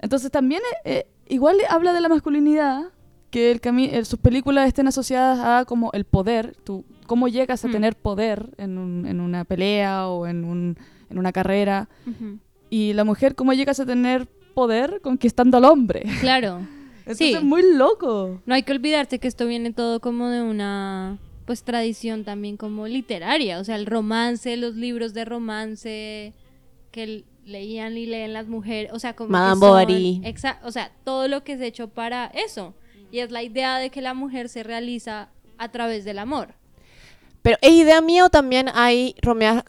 [0.00, 2.82] Entonces también eh, eh, igual habla de la masculinidad,
[3.30, 7.64] que el cami- eh, sus películas estén asociadas a como el poder, tú, cómo llegas
[7.64, 7.72] a Mm.
[7.72, 10.76] tener poder en, un- en una pelea o en, un-
[11.10, 11.88] en una carrera.
[12.70, 16.04] Y la mujer, cómo llegas a tener poder conquistando al hombre.
[16.20, 16.66] Claro.
[17.00, 17.34] Entonces Sí.
[17.34, 18.40] es muy loco.
[18.46, 22.86] No hay que olvidarse que esto viene todo como de una pues tradición también como
[22.86, 26.32] literaria, o sea, el romance, los libros de romance
[26.90, 30.22] que leían y leen las mujeres, o sea, como Madame Bovary.
[30.62, 32.72] o sea, todo lo que es hecho para eso.
[33.12, 36.54] Y es la idea de que la mujer se realiza a través del amor.
[37.42, 39.14] Pero es idea mía o también hay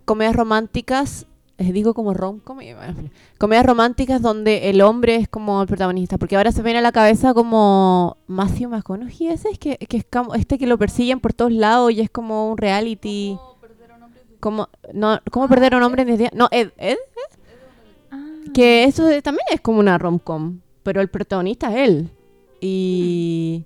[0.05, 1.25] comedias románticas,
[1.57, 6.51] les digo como rom comedias románticas donde el hombre es como el protagonista, porque ahora
[6.51, 10.35] se me viene a la cabeza como Matthew McConaughey, ese es que, que es como
[10.35, 13.37] este que lo persiguen por todos lados y es como un reality.
[14.39, 16.31] Como, no, ¿Cómo perder a un hombre en 10 días?
[16.33, 16.97] No, Ed, Ed,
[18.53, 22.09] que eso también es como una rom-com, pero el protagonista es él.
[22.61, 23.65] Y,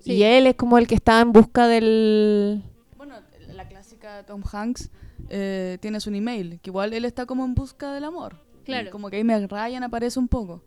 [0.00, 0.14] Sí.
[0.14, 2.64] y él es como el que está en busca del...
[2.96, 3.14] Bueno,
[3.54, 4.90] la clásica Tom Hanks
[5.28, 8.36] eh, tienes un email, que igual él está como en busca del amor.
[8.64, 8.88] Claro.
[8.88, 10.62] Y como que ahí Meg Ryan aparece un poco.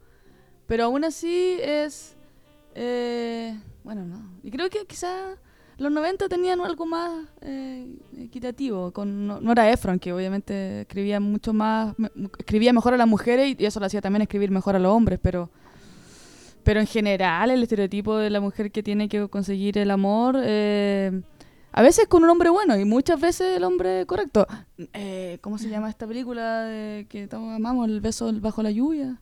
[0.68, 2.16] Pero aún así es...
[2.74, 4.32] eh, bueno, no.
[4.44, 5.36] Y creo que quizá
[5.78, 7.88] los 90 tenían algo más eh,
[8.18, 8.92] equitativo.
[8.92, 11.94] Con, no, no era Efron, que obviamente escribía mucho más...
[11.98, 14.92] me- escribía mejor a las mujeres y eso lo hacía también escribir mejor a los
[14.92, 15.50] hombres, pero...
[16.64, 20.36] Pero en general el estereotipo de la mujer que tiene que conseguir el amor...
[20.44, 21.22] eh,
[21.78, 24.48] a veces con un hombre bueno y muchas veces el hombre correcto.
[24.94, 27.90] Eh, ¿Cómo se llama esta película de que todos amamos?
[27.90, 29.20] El beso bajo la lluvia.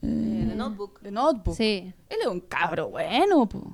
[0.00, 1.00] Eh, The Notebook.
[1.02, 1.56] The Notebook.
[1.56, 3.72] Sí, Él es un cabro bueno, po.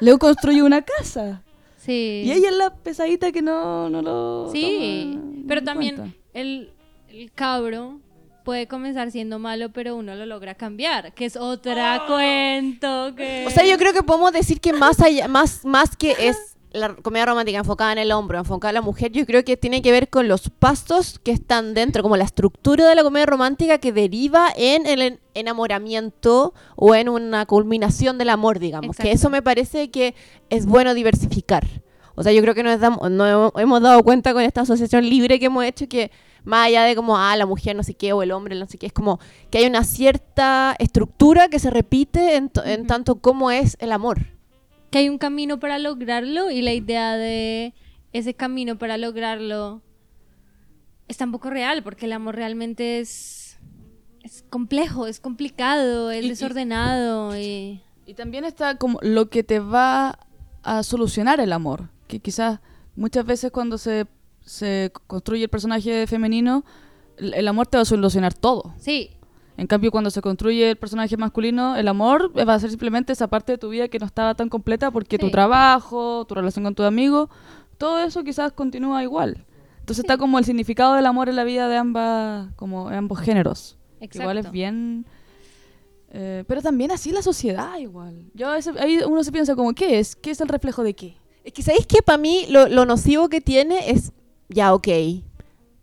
[0.00, 1.44] Leo construyó una casa.
[1.76, 2.22] sí.
[2.24, 4.50] Y ella es la pesadita que no, no lo.
[4.50, 6.72] Sí, toma pero también el,
[7.08, 8.00] el cabro
[8.42, 13.46] puede comenzar siendo malo, pero uno lo logra cambiar, que es otra cuento que...
[13.46, 16.94] O sea, yo creo que podemos decir que más allá, más, más que es la
[16.96, 19.92] comedia romántica enfocada en el hombre, enfocada en la mujer, yo creo que tiene que
[19.92, 23.92] ver con los pasos que están dentro, como la estructura de la comedia romántica que
[23.92, 28.96] deriva en el en- enamoramiento o en una culminación del amor, digamos.
[28.96, 30.14] Que eso me parece que
[30.50, 31.64] es bueno diversificar.
[32.16, 33.00] O sea, yo creo que nos damos,
[33.56, 36.10] hemos, dado cuenta con esta asociación libre que hemos hecho que
[36.44, 38.78] más allá de como, ah, la mujer no sé qué o el hombre no sé
[38.78, 39.18] qué, es como
[39.50, 44.33] que hay una cierta estructura que se repite en, en tanto como es el amor.
[44.94, 47.74] Que hay un camino para lograrlo y la idea de
[48.12, 49.82] ese camino para lograrlo
[51.08, 53.58] es tan poco real porque el amor realmente es
[54.22, 59.58] es complejo, es complicado, es Y- desordenado y Y también está como lo que te
[59.58, 60.20] va
[60.62, 61.88] a solucionar el amor.
[62.06, 62.60] Que quizás
[62.94, 64.06] muchas veces cuando se,
[64.42, 66.64] se construye el personaje femenino,
[67.18, 68.74] el amor te va a solucionar todo.
[68.78, 69.10] sí,
[69.56, 73.28] En cambio, cuando se construye el personaje masculino, el amor va a ser simplemente esa
[73.28, 75.32] parte de tu vida que no estaba tan completa porque tu Sí.
[75.32, 77.30] trabajo, tu relación con tu amigo,
[77.78, 79.44] todo eso quizás continúa igual.
[79.78, 83.76] Entonces está como el significado del amor en la vida de ambas, como ambos géneros.
[84.00, 84.22] exacto.
[84.22, 85.06] Igual es bien...
[86.16, 88.30] eh, pero también así la sociedad igual.
[88.34, 90.14] Yo a veces- ahí uno se piensa como, ¿qué es?
[90.16, 91.16] ¿Qué es el reflejo de qué?
[91.44, 94.12] Es que, ¿sabéis que Para mí, lo, lo nocivo que tiene es,
[94.48, 94.88] ya, ok,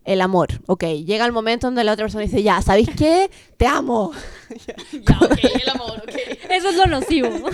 [0.04, 0.48] el amor.
[0.68, 3.30] Ok, llega el momento donde la otra persona dice, ya, ¿sabéis qué?
[3.58, 4.12] Te amo.
[4.92, 6.16] ya, ok, el amor, ok.
[6.50, 7.30] Eso es lo nocivo.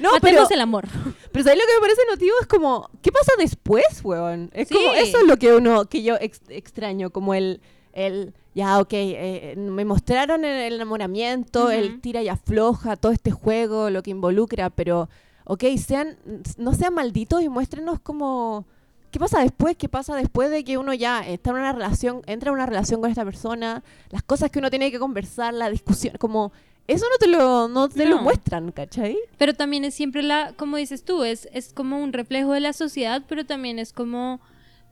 [0.00, 0.84] No, pero, Matemos el amor.
[1.32, 2.34] pero ¿sabéis lo que me parece nocivo?
[2.40, 4.50] Es como, ¿qué pasa después, weón?
[4.54, 4.74] Es Sí.
[4.74, 7.60] como, eso es lo que uno, que yo ex- extraño, como el,
[7.92, 13.30] el ya, ok, eh, me mostraron el, el enamoramiento, el tira y afloja, todo este
[13.30, 15.08] juego, lo que involucra, pero,
[15.44, 16.16] ok, sean,
[16.56, 18.64] no sean malditos y muéstrenos como,
[19.10, 19.76] ¿qué pasa después?
[19.76, 23.00] ¿Qué pasa después de que uno ya está en una relación, entra en una relación
[23.00, 26.52] con esta persona, las cosas que uno tiene que conversar, la discusión, como,
[26.86, 29.18] eso no te lo, no te lo muestran, ¿cachai?
[29.36, 32.72] Pero también es siempre la, como dices tú, es, es como un reflejo de la
[32.72, 34.40] sociedad, pero también es como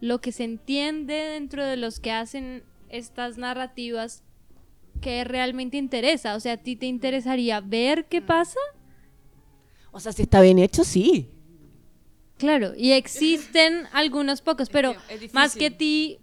[0.00, 4.22] lo que se entiende dentro de los que hacen estas narrativas
[5.00, 6.34] que realmente interesa.
[6.34, 8.60] O sea, ¿a ti te interesaría ver qué pasa?
[9.90, 11.30] O sea, si está bien hecho, sí.
[12.38, 14.94] Claro, y existen algunos pocos, pero
[15.32, 16.18] más que ti,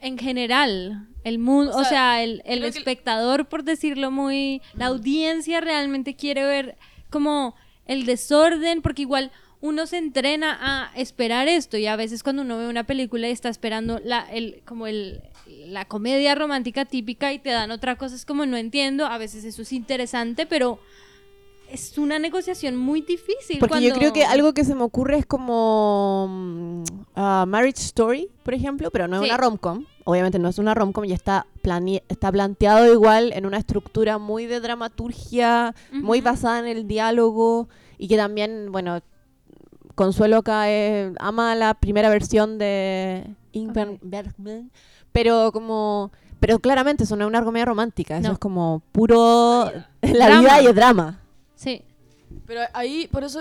[0.00, 5.60] en general, el mundo, O o sea, el, el espectador, por decirlo muy, la audiencia
[5.60, 6.76] realmente quiere ver
[7.10, 12.42] como el desorden, porque igual uno se entrena a esperar esto y a veces cuando
[12.42, 17.32] uno ve una película y está esperando la, el, como el, la comedia romántica típica
[17.32, 20.78] y te dan otra cosa, es como no entiendo, a veces eso es interesante, pero
[21.70, 23.58] es una negociación muy difícil.
[23.58, 28.54] Porque yo creo que algo que se me ocurre es como ah, Marriage Story, por
[28.54, 29.28] ejemplo, pero no es Sí.
[29.28, 29.84] una rom-com.
[30.04, 34.46] Obviamente no es una rom-com y está, plane- está planteado igual en una estructura muy
[34.46, 39.00] de dramaturgia, muy basada en el diálogo y que también, bueno,
[39.94, 43.98] Consuelo acá es- ama la primera versión de Ingmar.
[44.02, 44.70] Bergman,
[45.12, 46.12] pero como...
[46.38, 48.34] Pero claramente eso no es una comedia romántica, eso No.
[48.34, 49.72] es como puro...
[50.02, 51.18] La vida y el drama.
[51.56, 51.82] Sí.
[52.46, 53.40] Pero ahí, por eso,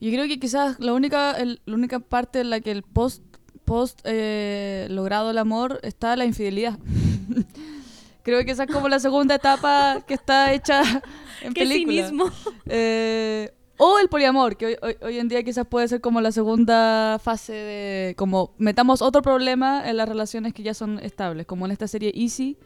[0.00, 3.22] yo creo que quizás la única, el- la única parte en la que el post,
[3.64, 6.78] post eh, logrado el amor está la infidelidad.
[8.22, 10.82] creo que esa es como la segunda etapa que está hecha
[11.42, 11.96] en Qué película.
[12.06, 12.30] cinismo.
[12.66, 16.32] Eh, o el poliamor, que hoy, hoy- hoy en día quizás puede ser como la
[16.32, 21.64] segunda fase de, como metamos otro problema en las relaciones que ya son estables, como
[21.64, 22.58] en esta serie Easy,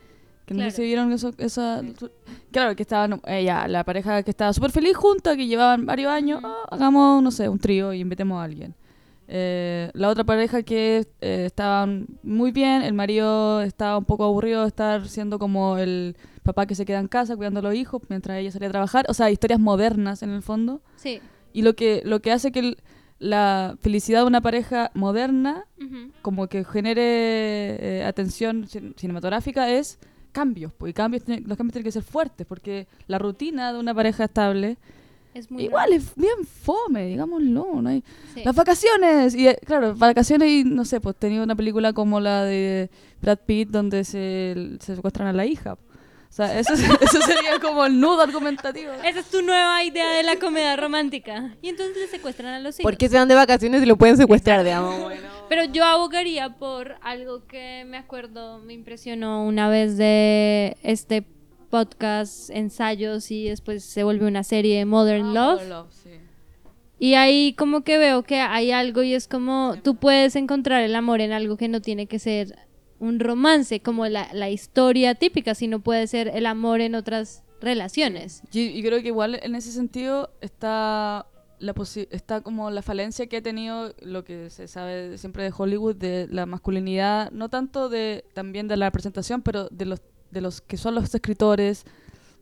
[0.46, 0.76] que no sé Claro.
[0.76, 1.82] si vieron eso, esa...
[2.50, 6.40] Claro, que estaban, ella, la pareja que estaba súper feliz junta, que llevaban varios años.
[6.44, 8.74] "Ah, hagamos, no sé, un trío y invitemos a alguien.
[9.26, 14.60] Eh, la otra pareja que eh, estaban muy bien, el marido estaba un poco aburrido
[14.62, 18.02] de estar siendo como el papá que se queda en casa cuidando a los hijos
[18.10, 20.82] mientras ella salía a trabajar, o sea, historias modernas en el fondo.
[20.96, 21.20] Sí.
[21.54, 22.76] Y lo que, lo que hace que el-
[23.18, 25.64] la felicidad de una pareja moderna
[26.20, 29.98] como que genere eh, atención cin- cinematográfica es
[30.34, 33.78] cambios, pues, y cambios tiene- los cambios tienen que ser fuertes, porque la rutina de
[33.78, 34.76] una pareja estable
[35.32, 35.94] Es muy igual raro.
[36.02, 38.02] es bien fome, digámoslo, no hay
[38.34, 38.42] Sí.
[38.44, 42.44] las vacaciones y eh, claro, vacaciones y no sé, pues tenía una película como la
[42.44, 42.90] de
[43.22, 45.72] Brad Pitt donde se, se secuestran a la hija.
[45.74, 48.92] O sea, eso, eso sería como el nudo argumentativo.
[49.04, 51.54] Esa es tu nueva idea de la comedia romántica.
[51.62, 52.90] Y entonces le secuestran a los hijos.
[52.90, 55.00] ¿Por qué se van de vacaciones y lo pueden secuestrar, digamos?
[55.00, 55.28] Bueno.
[55.48, 61.24] Pero yo abogaría por algo que me acuerdo, me impresionó una vez de este
[61.70, 65.86] podcast, ensayos y después se vuelve una serie Modern Ah, Love.
[65.92, 66.10] sí.
[66.98, 70.94] Y ahí como que veo que hay algo y es como tú puedes encontrar el
[70.94, 72.56] amor en algo que no tiene que ser
[73.00, 78.42] un romance, como la, la historia típica, sino puede ser el amor en otras relaciones.
[78.52, 81.26] Y, y creo que igual en ese sentido está
[81.64, 85.52] la posi- está como la falencia que ha tenido lo que se sabe siempre de
[85.56, 90.00] Hollywood de la masculinidad, no tanto de también de la representación, pero de los
[90.30, 91.84] de los que son los escritores,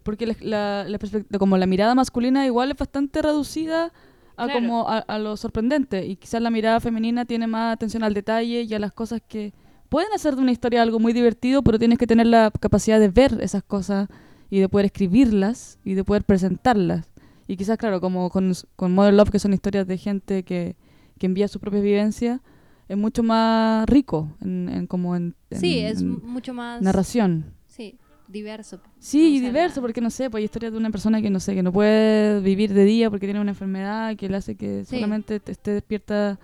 [0.03, 0.99] porque la, la-
[1.39, 3.93] como la mirada masculina igual es bastante reducida
[4.37, 4.53] a Claro.
[4.61, 8.63] como a, a lo sorprendente y quizás la mirada femenina tiene más atención al detalle
[8.63, 9.53] y a las cosas que
[9.91, 13.09] pueden hacer de una historia algo muy divertido, pero tienes que tener la capacidad de
[13.11, 14.09] ver esas cosas
[14.49, 17.07] y de poder escribirlas y de poder presentarlas.
[17.47, 20.77] Y quizás, claro, como con, con Modern Love, que son historias de gente que,
[21.19, 22.41] que envía su propia vivencia,
[22.89, 26.83] es mucho más rico en, en como en, Sí, en- es en mucho más...
[26.83, 27.47] narración.
[27.67, 27.97] Sí,
[28.29, 28.81] diverso.
[28.99, 31.31] Sí, y O sea, diverso, porque no sé, pues hay historias de una persona que
[31.31, 34.55] no sé, que no puede vivir de día porque tiene una enfermedad que le hace
[34.57, 34.97] que Sí.
[34.97, 36.39] solamente te- esté despierta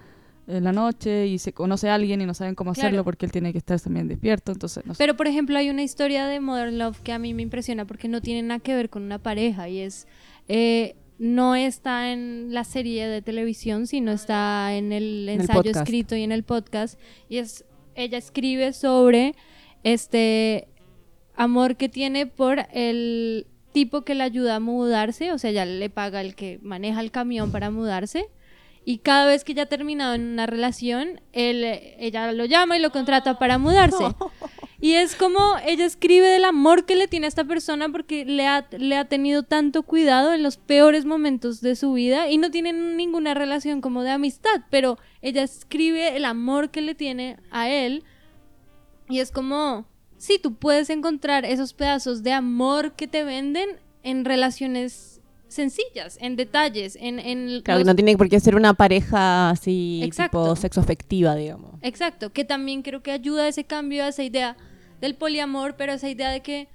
[0.47, 3.33] en la noche y se conoce a alguien y no saben cómo hacerlo porque él
[3.33, 4.99] tiene que estar también despierto, entonces no sé.
[4.99, 8.09] Pero, por ejemplo, hay una historia de Modern Love que a mí me impresiona porque
[8.09, 10.07] no tiene nada que ver con una pareja y es...
[10.49, 16.23] eh, no está en la serie de televisión, sino está en el ensayo escrito y
[16.23, 16.99] en el podcast.
[17.29, 19.35] Y es, ella escribe sobre
[19.83, 20.69] este
[21.35, 25.91] amor que tiene por el tipo que le ayuda a mudarse, o sea, ya le
[25.91, 28.29] paga el que maneja el camión para mudarse.
[28.85, 31.63] Y cada vez que ya ha terminado en una relación, él,
[31.99, 34.05] ella lo llama y lo contrata para mudarse.
[34.81, 38.47] Y es como ella escribe del amor que le tiene a esta persona porque le
[38.47, 42.53] ha, le ha tenido tanto cuidado en los peores momentos de su vida y no
[42.53, 47.69] tienen ninguna relación como de amistad, pero ella escribe el amor que le tiene a
[47.69, 48.05] él
[49.09, 54.25] y es como, sí, tú puedes encontrar esos pedazos de amor que te venden en
[54.25, 55.18] relaciones
[55.49, 57.19] sencillas, en detalles, en...
[57.19, 60.43] en Claro, que no tiene por qué ser una pareja así Exacto.
[60.43, 61.73] tipo sexo afectiva, digamos.
[61.83, 64.57] Exacto, que también creo que ayuda a ese cambio, a esa idea
[65.01, 66.69] del poliamor, pero esa idea de que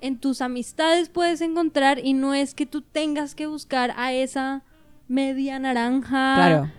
[0.00, 4.64] en tus amistades puedes encontrar y no es que tú tengas que buscar a esa
[5.08, 6.70] media naranja Claro.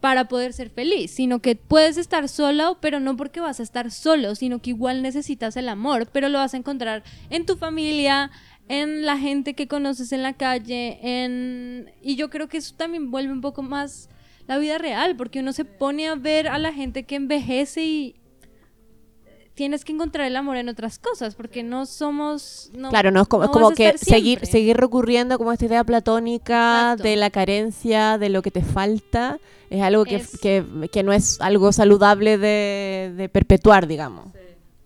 [0.00, 3.90] para poder ser feliz, sino que puedes estar solo, pero no porque vas a estar
[3.90, 8.30] solo, sino que igual necesitas el amor, pero lo vas a encontrar en tu familia,
[8.72, 13.10] en la gente que conoces en la calle, en y yo creo que eso también
[13.10, 14.08] vuelve un poco más
[14.46, 18.14] la vida real, porque uno se pone a ver a la gente que envejece y
[19.54, 23.28] tienes que encontrar el amor en otras cosas, porque no somos no- claro, no es
[23.28, 26.92] como, no es como vas a que seguir, seguir recurriendo como a esta idea platónica
[26.92, 27.02] Exacto.
[27.02, 31.12] de la carencia, de lo que te falta, es algo que, Es- que, que no
[31.12, 34.26] es algo saludable de, de perpetuar, digamos.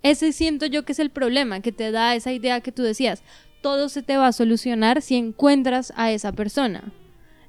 [0.03, 3.23] Ese siento yo que es el problema, que te da esa idea que tú decías,
[3.65, 6.93] todo se te va a solucionar si encuentras a esa persona.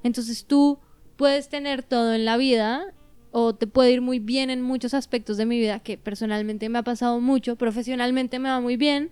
[0.02, 0.78] Entonces tú
[1.16, 2.86] puedes tener todo en la vida
[3.32, 6.78] o te puede ir muy bien en muchos aspectos de mi vida, que personalmente me
[6.78, 9.10] ha pasado mucho, profesionalmente me va muy bien.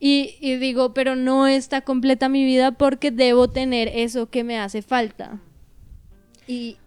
[0.00, 4.58] Y, y digo, pero no está completa mi vida porque debo tener eso que me
[4.58, 5.42] hace falta.
[6.46, 6.78] Y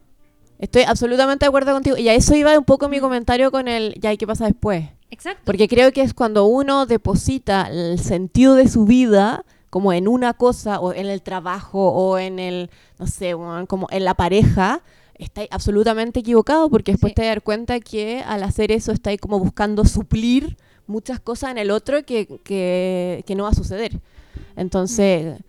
[0.57, 1.97] Estoy absolutamente de acuerdo contigo.
[1.97, 4.89] Y a eso iba un poco mi comentario con el ya, ¿y qué pasa después?
[5.11, 5.41] Exacto.
[5.45, 10.33] Porque creo que es cuando uno deposita el sentido de su vida como en una
[10.33, 13.33] cosa, o en el trabajo, o en el, no sé,
[13.67, 14.81] como en la pareja,
[15.13, 17.15] está absolutamente equivocado, porque después Sí.
[17.15, 20.57] te das cuenta que al hacer eso está como buscando suplir
[20.87, 23.99] muchas cosas en el otro que, que, que no va a suceder.
[24.55, 25.39] Entonces,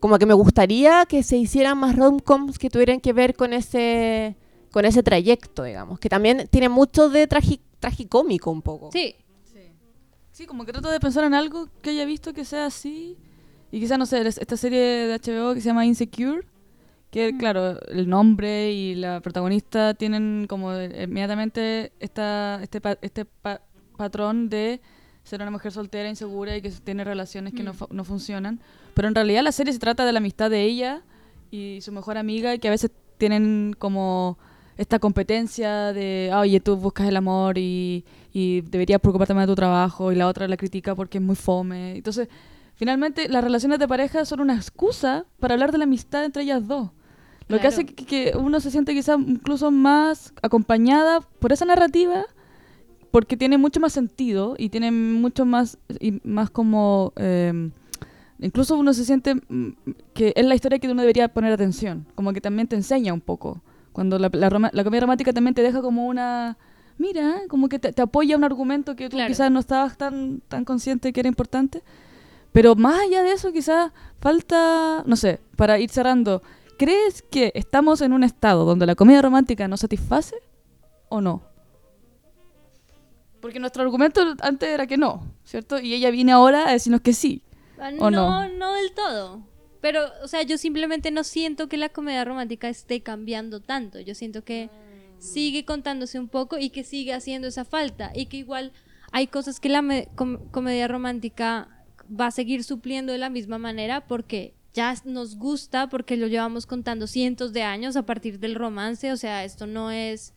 [0.00, 4.36] como que me gustaría que se hicieran más rom-coms que tuvieran que ver con ese
[4.70, 8.90] con ese trayecto, digamos, que también tiene mucho de tragi- tragicómico un poco.
[8.92, 9.14] Sí,
[10.32, 13.16] Sí, como que trato de pensar en algo que haya visto que sea así.
[13.70, 16.44] Y quizá, no sé, es- esta serie de HBO que se llama Insecure,
[17.12, 23.24] que claro, el nombre y la protagonista tienen como eh, inmediatamente esta, este, pa- este
[23.26, 23.60] pa-
[23.96, 24.80] patrón de
[25.22, 27.76] ser una mujer soltera, insegura y que tiene relaciones que no, Mm.
[27.90, 28.58] no funcionan.
[28.94, 31.02] Pero en realidad la serie se trata de la amistad de ella
[31.52, 34.36] y su mejor amiga y que a veces tienen como
[34.76, 39.52] esta competencia de, "Ah, oye, tú buscas el amor y, y deberías preocuparte más de
[39.52, 41.96] tu trabajo y la otra la critica porque es muy fome.
[41.96, 42.28] Entonces,
[42.74, 46.66] finalmente, las relaciones de pareja son una excusa para hablar de la amistad entre ellas
[46.66, 46.90] dos.
[47.46, 52.24] Lo que hace que, que uno se siente quizás incluso más acompañada por esa narrativa
[53.10, 57.12] porque tiene mucho más sentido y tiene mucho más, y más como...
[57.16, 57.70] eh,
[58.40, 59.68] incluso uno se siente mm,
[60.14, 63.20] que es la historia que uno debería poner atención, como que también te enseña un
[63.20, 63.62] poco
[63.94, 66.58] Cuando la, la, la comedia romántica también te deja como una...
[66.98, 69.28] Mira, como que te, te apoya un argumento que tú Claro.
[69.28, 71.82] quizás no estabas tan, tan consciente que era importante.
[72.52, 76.42] Pero más allá de eso, quizás falta, no sé, para ir cerrando,
[76.76, 80.36] ¿crees que estamos en un estado donde la comedia romántica nos satisface
[81.08, 81.42] o no?
[83.40, 85.78] Porque nuestro argumento antes era que no, ¿cierto?
[85.78, 87.42] Y ella viene ahora a decirnos que sí.
[87.78, 88.56] Ah, ¿O no, no?
[88.56, 89.40] no del todo.
[89.84, 94.00] Pero, o sea, yo simplemente no siento que la comedia romántica esté cambiando tanto.
[94.00, 94.70] Yo siento que
[95.18, 98.10] sigue contándose un poco y que sigue haciendo esa falta.
[98.14, 98.72] Y que igual
[99.12, 101.68] hay cosas que la me- com- comedia romántica
[102.08, 106.64] va a seguir supliendo de la misma manera porque ya nos gusta, porque lo llevamos
[106.64, 109.12] contando cientos de años a partir del romance.
[109.12, 110.32] O sea, esto no es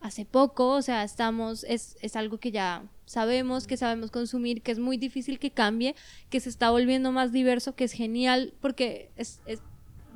[0.00, 4.72] hace poco, o sea, estamos, es, es algo que ya sabemos, que sabemos consumir, que
[4.72, 5.94] es muy difícil que cambie,
[6.30, 9.60] que se está volviendo más diverso, que es genial, porque es, es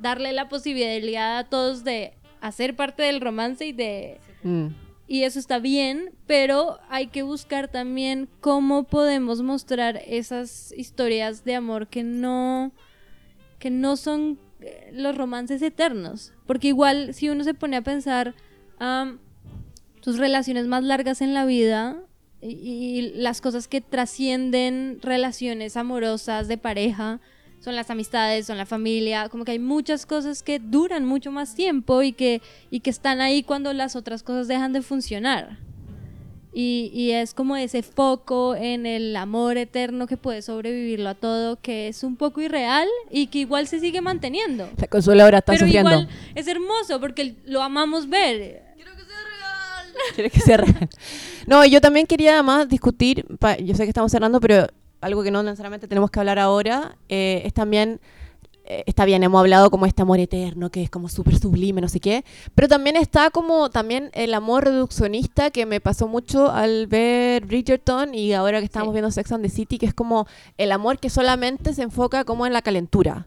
[0.01, 4.67] darle la posibilidad a todos de hacer parte del romance y de Mm.
[5.07, 11.55] y eso está bien, pero hay que buscar también cómo podemos mostrar esas historias de
[11.55, 12.71] amor que no
[13.59, 18.33] que no son eh, los romances eternos, porque igual si uno se pone a pensar
[18.79, 19.19] am,
[20.01, 21.97] tus relaciones más largas en la vida
[22.41, 27.19] y, y las cosas que trascienden relaciones amorosas de pareja
[27.59, 31.55] son las amistades, son la familia, como que hay muchas cosas que duran mucho más
[31.55, 35.57] tiempo y que, y que están ahí cuando las otras cosas dejan de funcionar.
[36.51, 41.57] Y, y es como ese foco en el amor eterno que puede sobrevivirlo a todo,
[41.61, 44.67] que es un poco irreal y que igual se sigue manteniendo.
[44.77, 45.91] La Consuelo ahora está Pero sufriendo.
[45.91, 48.68] igual es hermoso porque lo amamos ver.
[50.15, 50.65] ¿Quieres que cierre?
[51.47, 54.67] No, yo también quería además discutir, pa- yo sé que estamos cerrando, pero
[55.01, 57.99] algo que no necesariamente tenemos que hablar ahora, eh, es también,
[58.65, 61.87] eh, está bien, hemos hablado como este amor eterno, que es como súper sublime, no
[61.87, 66.87] sé qué, pero también está como también el amor reduccionista que me pasó mucho al
[66.87, 68.93] ver Bridgerton y ahora que estamos Sí.
[68.93, 70.27] viendo Sex and the City, que es como
[70.57, 73.25] el amor que solamente se enfoca como en la calentura.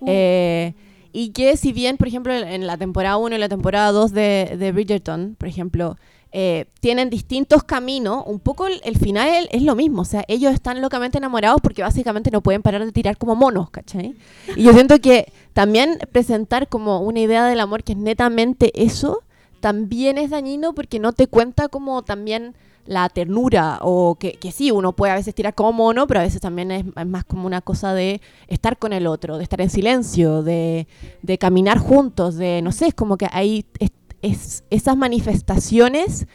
[0.00, 0.06] Uh.
[0.08, 0.74] Eh,
[1.20, 4.70] y que si bien, por ejemplo, en la temporada 1 y la temporada 2 de,
[4.72, 5.96] Bridgerton, por ejemplo,
[6.30, 10.02] eh, tienen distintos caminos, un poco el, el final es, es lo mismo.
[10.02, 13.68] O sea, ellos están locamente enamorados porque básicamente no pueden parar de tirar como monos,
[13.70, 14.14] ¿cachai?
[14.54, 19.24] Y yo siento que también presentar como una idea del amor que es netamente eso,
[19.58, 22.54] también es dañino porque no te cuenta como también
[22.88, 26.22] la ternura o que, que sí, uno puede a veces tirar como mono, pero a
[26.22, 29.68] veces también es, más como una cosa de estar con el otro, de estar en
[29.68, 30.88] silencio, de,
[31.20, 33.90] de caminar juntos, de, no sé, es como que hay es-
[34.22, 36.26] es- esas manifestaciones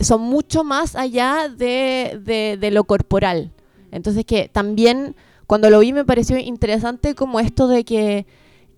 [0.00, 3.52] son mucho más allá de, de- de lo corporal.
[3.90, 8.26] Entonces que también cuando lo vi me pareció interesante como esto de que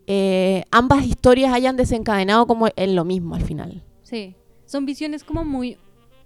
[0.06, 3.82] eh, ambas historias hayan desencadenado como en lo mismo al final.
[4.02, 4.34] Sí,
[4.66, 5.78] son visiones como muy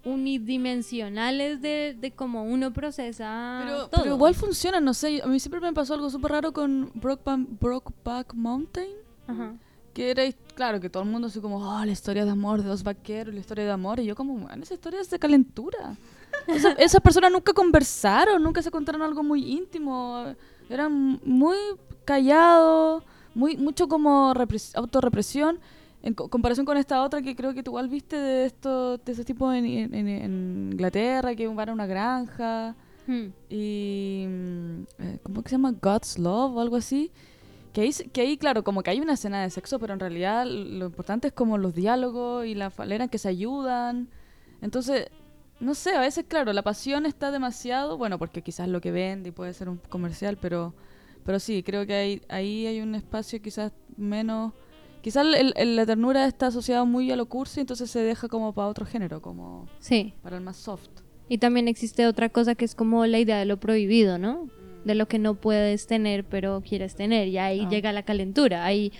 [0.05, 4.03] unidimensionales de, de cómo uno procesa Pero, todo.
[4.03, 5.20] pero igual funciona, no sé.
[5.22, 8.90] A mí siempre me pasó algo súper raro con Brokeback, Brokeback Mountain.
[9.26, 9.55] Ajá.
[9.94, 10.22] Que era,
[10.55, 13.34] claro, que todo el mundo así como, oh, la historia de amor de dos vaqueros,
[13.34, 13.99] la historia de amor.
[14.01, 15.96] Y yo como, man, esa historia es de calentura.
[16.46, 20.24] Esa- esas personas nunca conversaron, nunca se contaron algo muy íntimo.
[20.70, 21.57] Eran muy
[22.05, 23.03] callados,
[23.34, 25.59] muy, mucho como repres- autorrepresión.
[26.09, 29.13] En co- comparación con esta otra que creo que tú igual viste de esto, de
[29.13, 32.75] ese tipo en, en- Inglaterra, que van a una granja
[33.07, 33.29] Hmm.
[33.49, 35.73] y mm, eh, ¿cómo que se llama?
[35.81, 37.11] God's Love o algo así.
[37.73, 40.45] Que ahí, que ahí, claro, como que hay una escena de sexo, pero en realidad
[40.47, 44.09] lo importante es como los diálogos y la manera en que se ayudan.
[44.61, 45.09] Entonces,
[45.61, 49.29] no sé, a veces, claro, la pasión está demasiado, bueno, porque quizás lo que vende
[49.31, 50.75] y puede ser un comercial, pero,
[51.25, 54.53] pero sí, creo que hay, ahí hay un espacio quizás menos...
[55.03, 58.53] Quizás el- el- la ternura está asociada muy a lo cursi, entonces se deja como
[58.53, 60.88] para otro género, como Sí, para el más soft.
[61.28, 64.49] y también existe otra cosa que es como la idea de lo prohibido, ¿no?
[64.84, 67.68] De lo que no puedes tener pero quieres tener y ahí Ah.
[67.68, 68.92] llega la calentura, ahí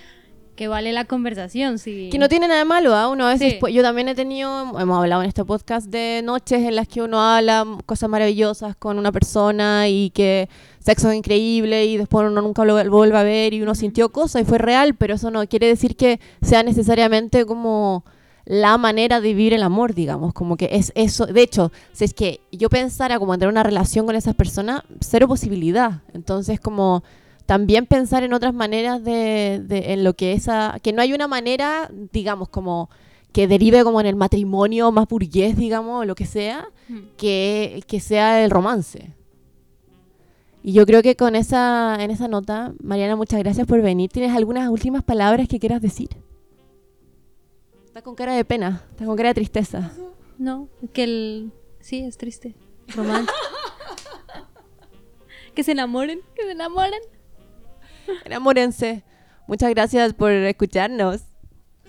[0.59, 2.09] que vale la conversación, sí.
[2.11, 3.07] Que no tiene nada de malo, ¿ah?
[3.07, 3.73] Uno a veces, Sí.
[3.73, 7.21] yo también he tenido, hemos hablado en este podcast de noches en las que uno
[7.21, 10.49] habla cosas maravillosas con una persona y que
[10.79, 14.41] sexo es increíble y después uno nunca lo vuelve a ver y uno sintió cosas
[14.41, 18.03] y fue real, pero eso no quiere decir que sea necesariamente como
[18.43, 21.25] la manera de vivir el amor, digamos, como que es eso.
[21.25, 24.81] De hecho, si es que yo pensara como en tener una relación con esas personas,
[24.99, 26.01] cero posibilidad.
[26.13, 27.01] Entonces, como
[27.49, 31.27] también pensar en otras maneras de, de- en lo que esa que no hay una
[31.27, 32.91] manera digamos como
[33.31, 36.99] que derive como en el matrimonio más burgués digamos o lo que sea Hmm.
[37.17, 39.13] que, que sea el romance
[40.63, 44.35] y yo creo que con esa en esa nota Mariana muchas gracias por venir tienes
[44.35, 46.09] algunas últimas palabras que quieras decir
[47.85, 49.91] Está con cara de pena, está con cara de tristeza.
[50.37, 51.51] No, que el...
[51.79, 52.55] Sí, es triste.
[52.95, 53.33] Romántico.
[55.55, 57.01] que se enamoren, que se enamoren.
[58.25, 59.03] Enamórense.
[59.47, 61.21] Muchas gracias por escucharnos.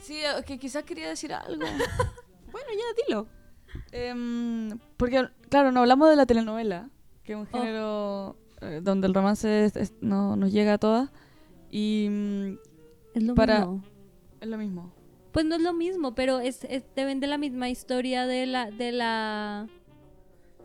[0.01, 1.65] Sí, eh, que quizás quería decir algo.
[2.53, 3.27] Bueno, ya dilo.
[3.93, 6.91] Em, porque, claro, no hablamos de la telenovela,
[7.23, 7.59] que es un Oh.
[7.59, 11.11] género eh, donde el romance es- es- no nos llega a todas.
[11.71, 12.59] Y mm,
[13.15, 13.85] Es lo Para- mismo.
[14.41, 14.93] es lo mismo.
[15.33, 18.71] Pues no es lo mismo, pero es, es- te vende la misma historia de la,
[18.73, 19.69] de la,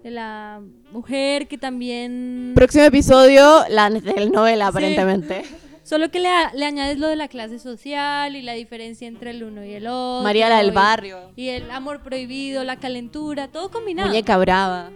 [0.06, 2.52] de la mujer que también...
[2.54, 4.70] Próximo episodio, la telenovela, Sí.
[4.70, 5.42] aparentemente.
[5.84, 9.44] Solo que le, le añades lo de la clase social y la diferencia entre el
[9.44, 10.22] uno y el otro.
[10.24, 11.32] María la del barrio.
[11.36, 14.10] Y el amor prohibido, la calentura, todo combinado.
[14.10, 14.92] Muñeca brava.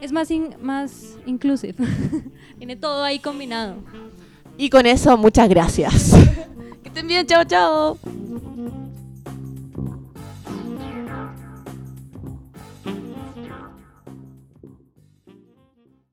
[0.00, 1.74] Es más, in- más inclusive.
[2.58, 3.76] Tiene todo ahí combinado.
[4.56, 6.12] Y con eso, muchas gracias.
[6.84, 7.98] Que estén bien, chao, chao.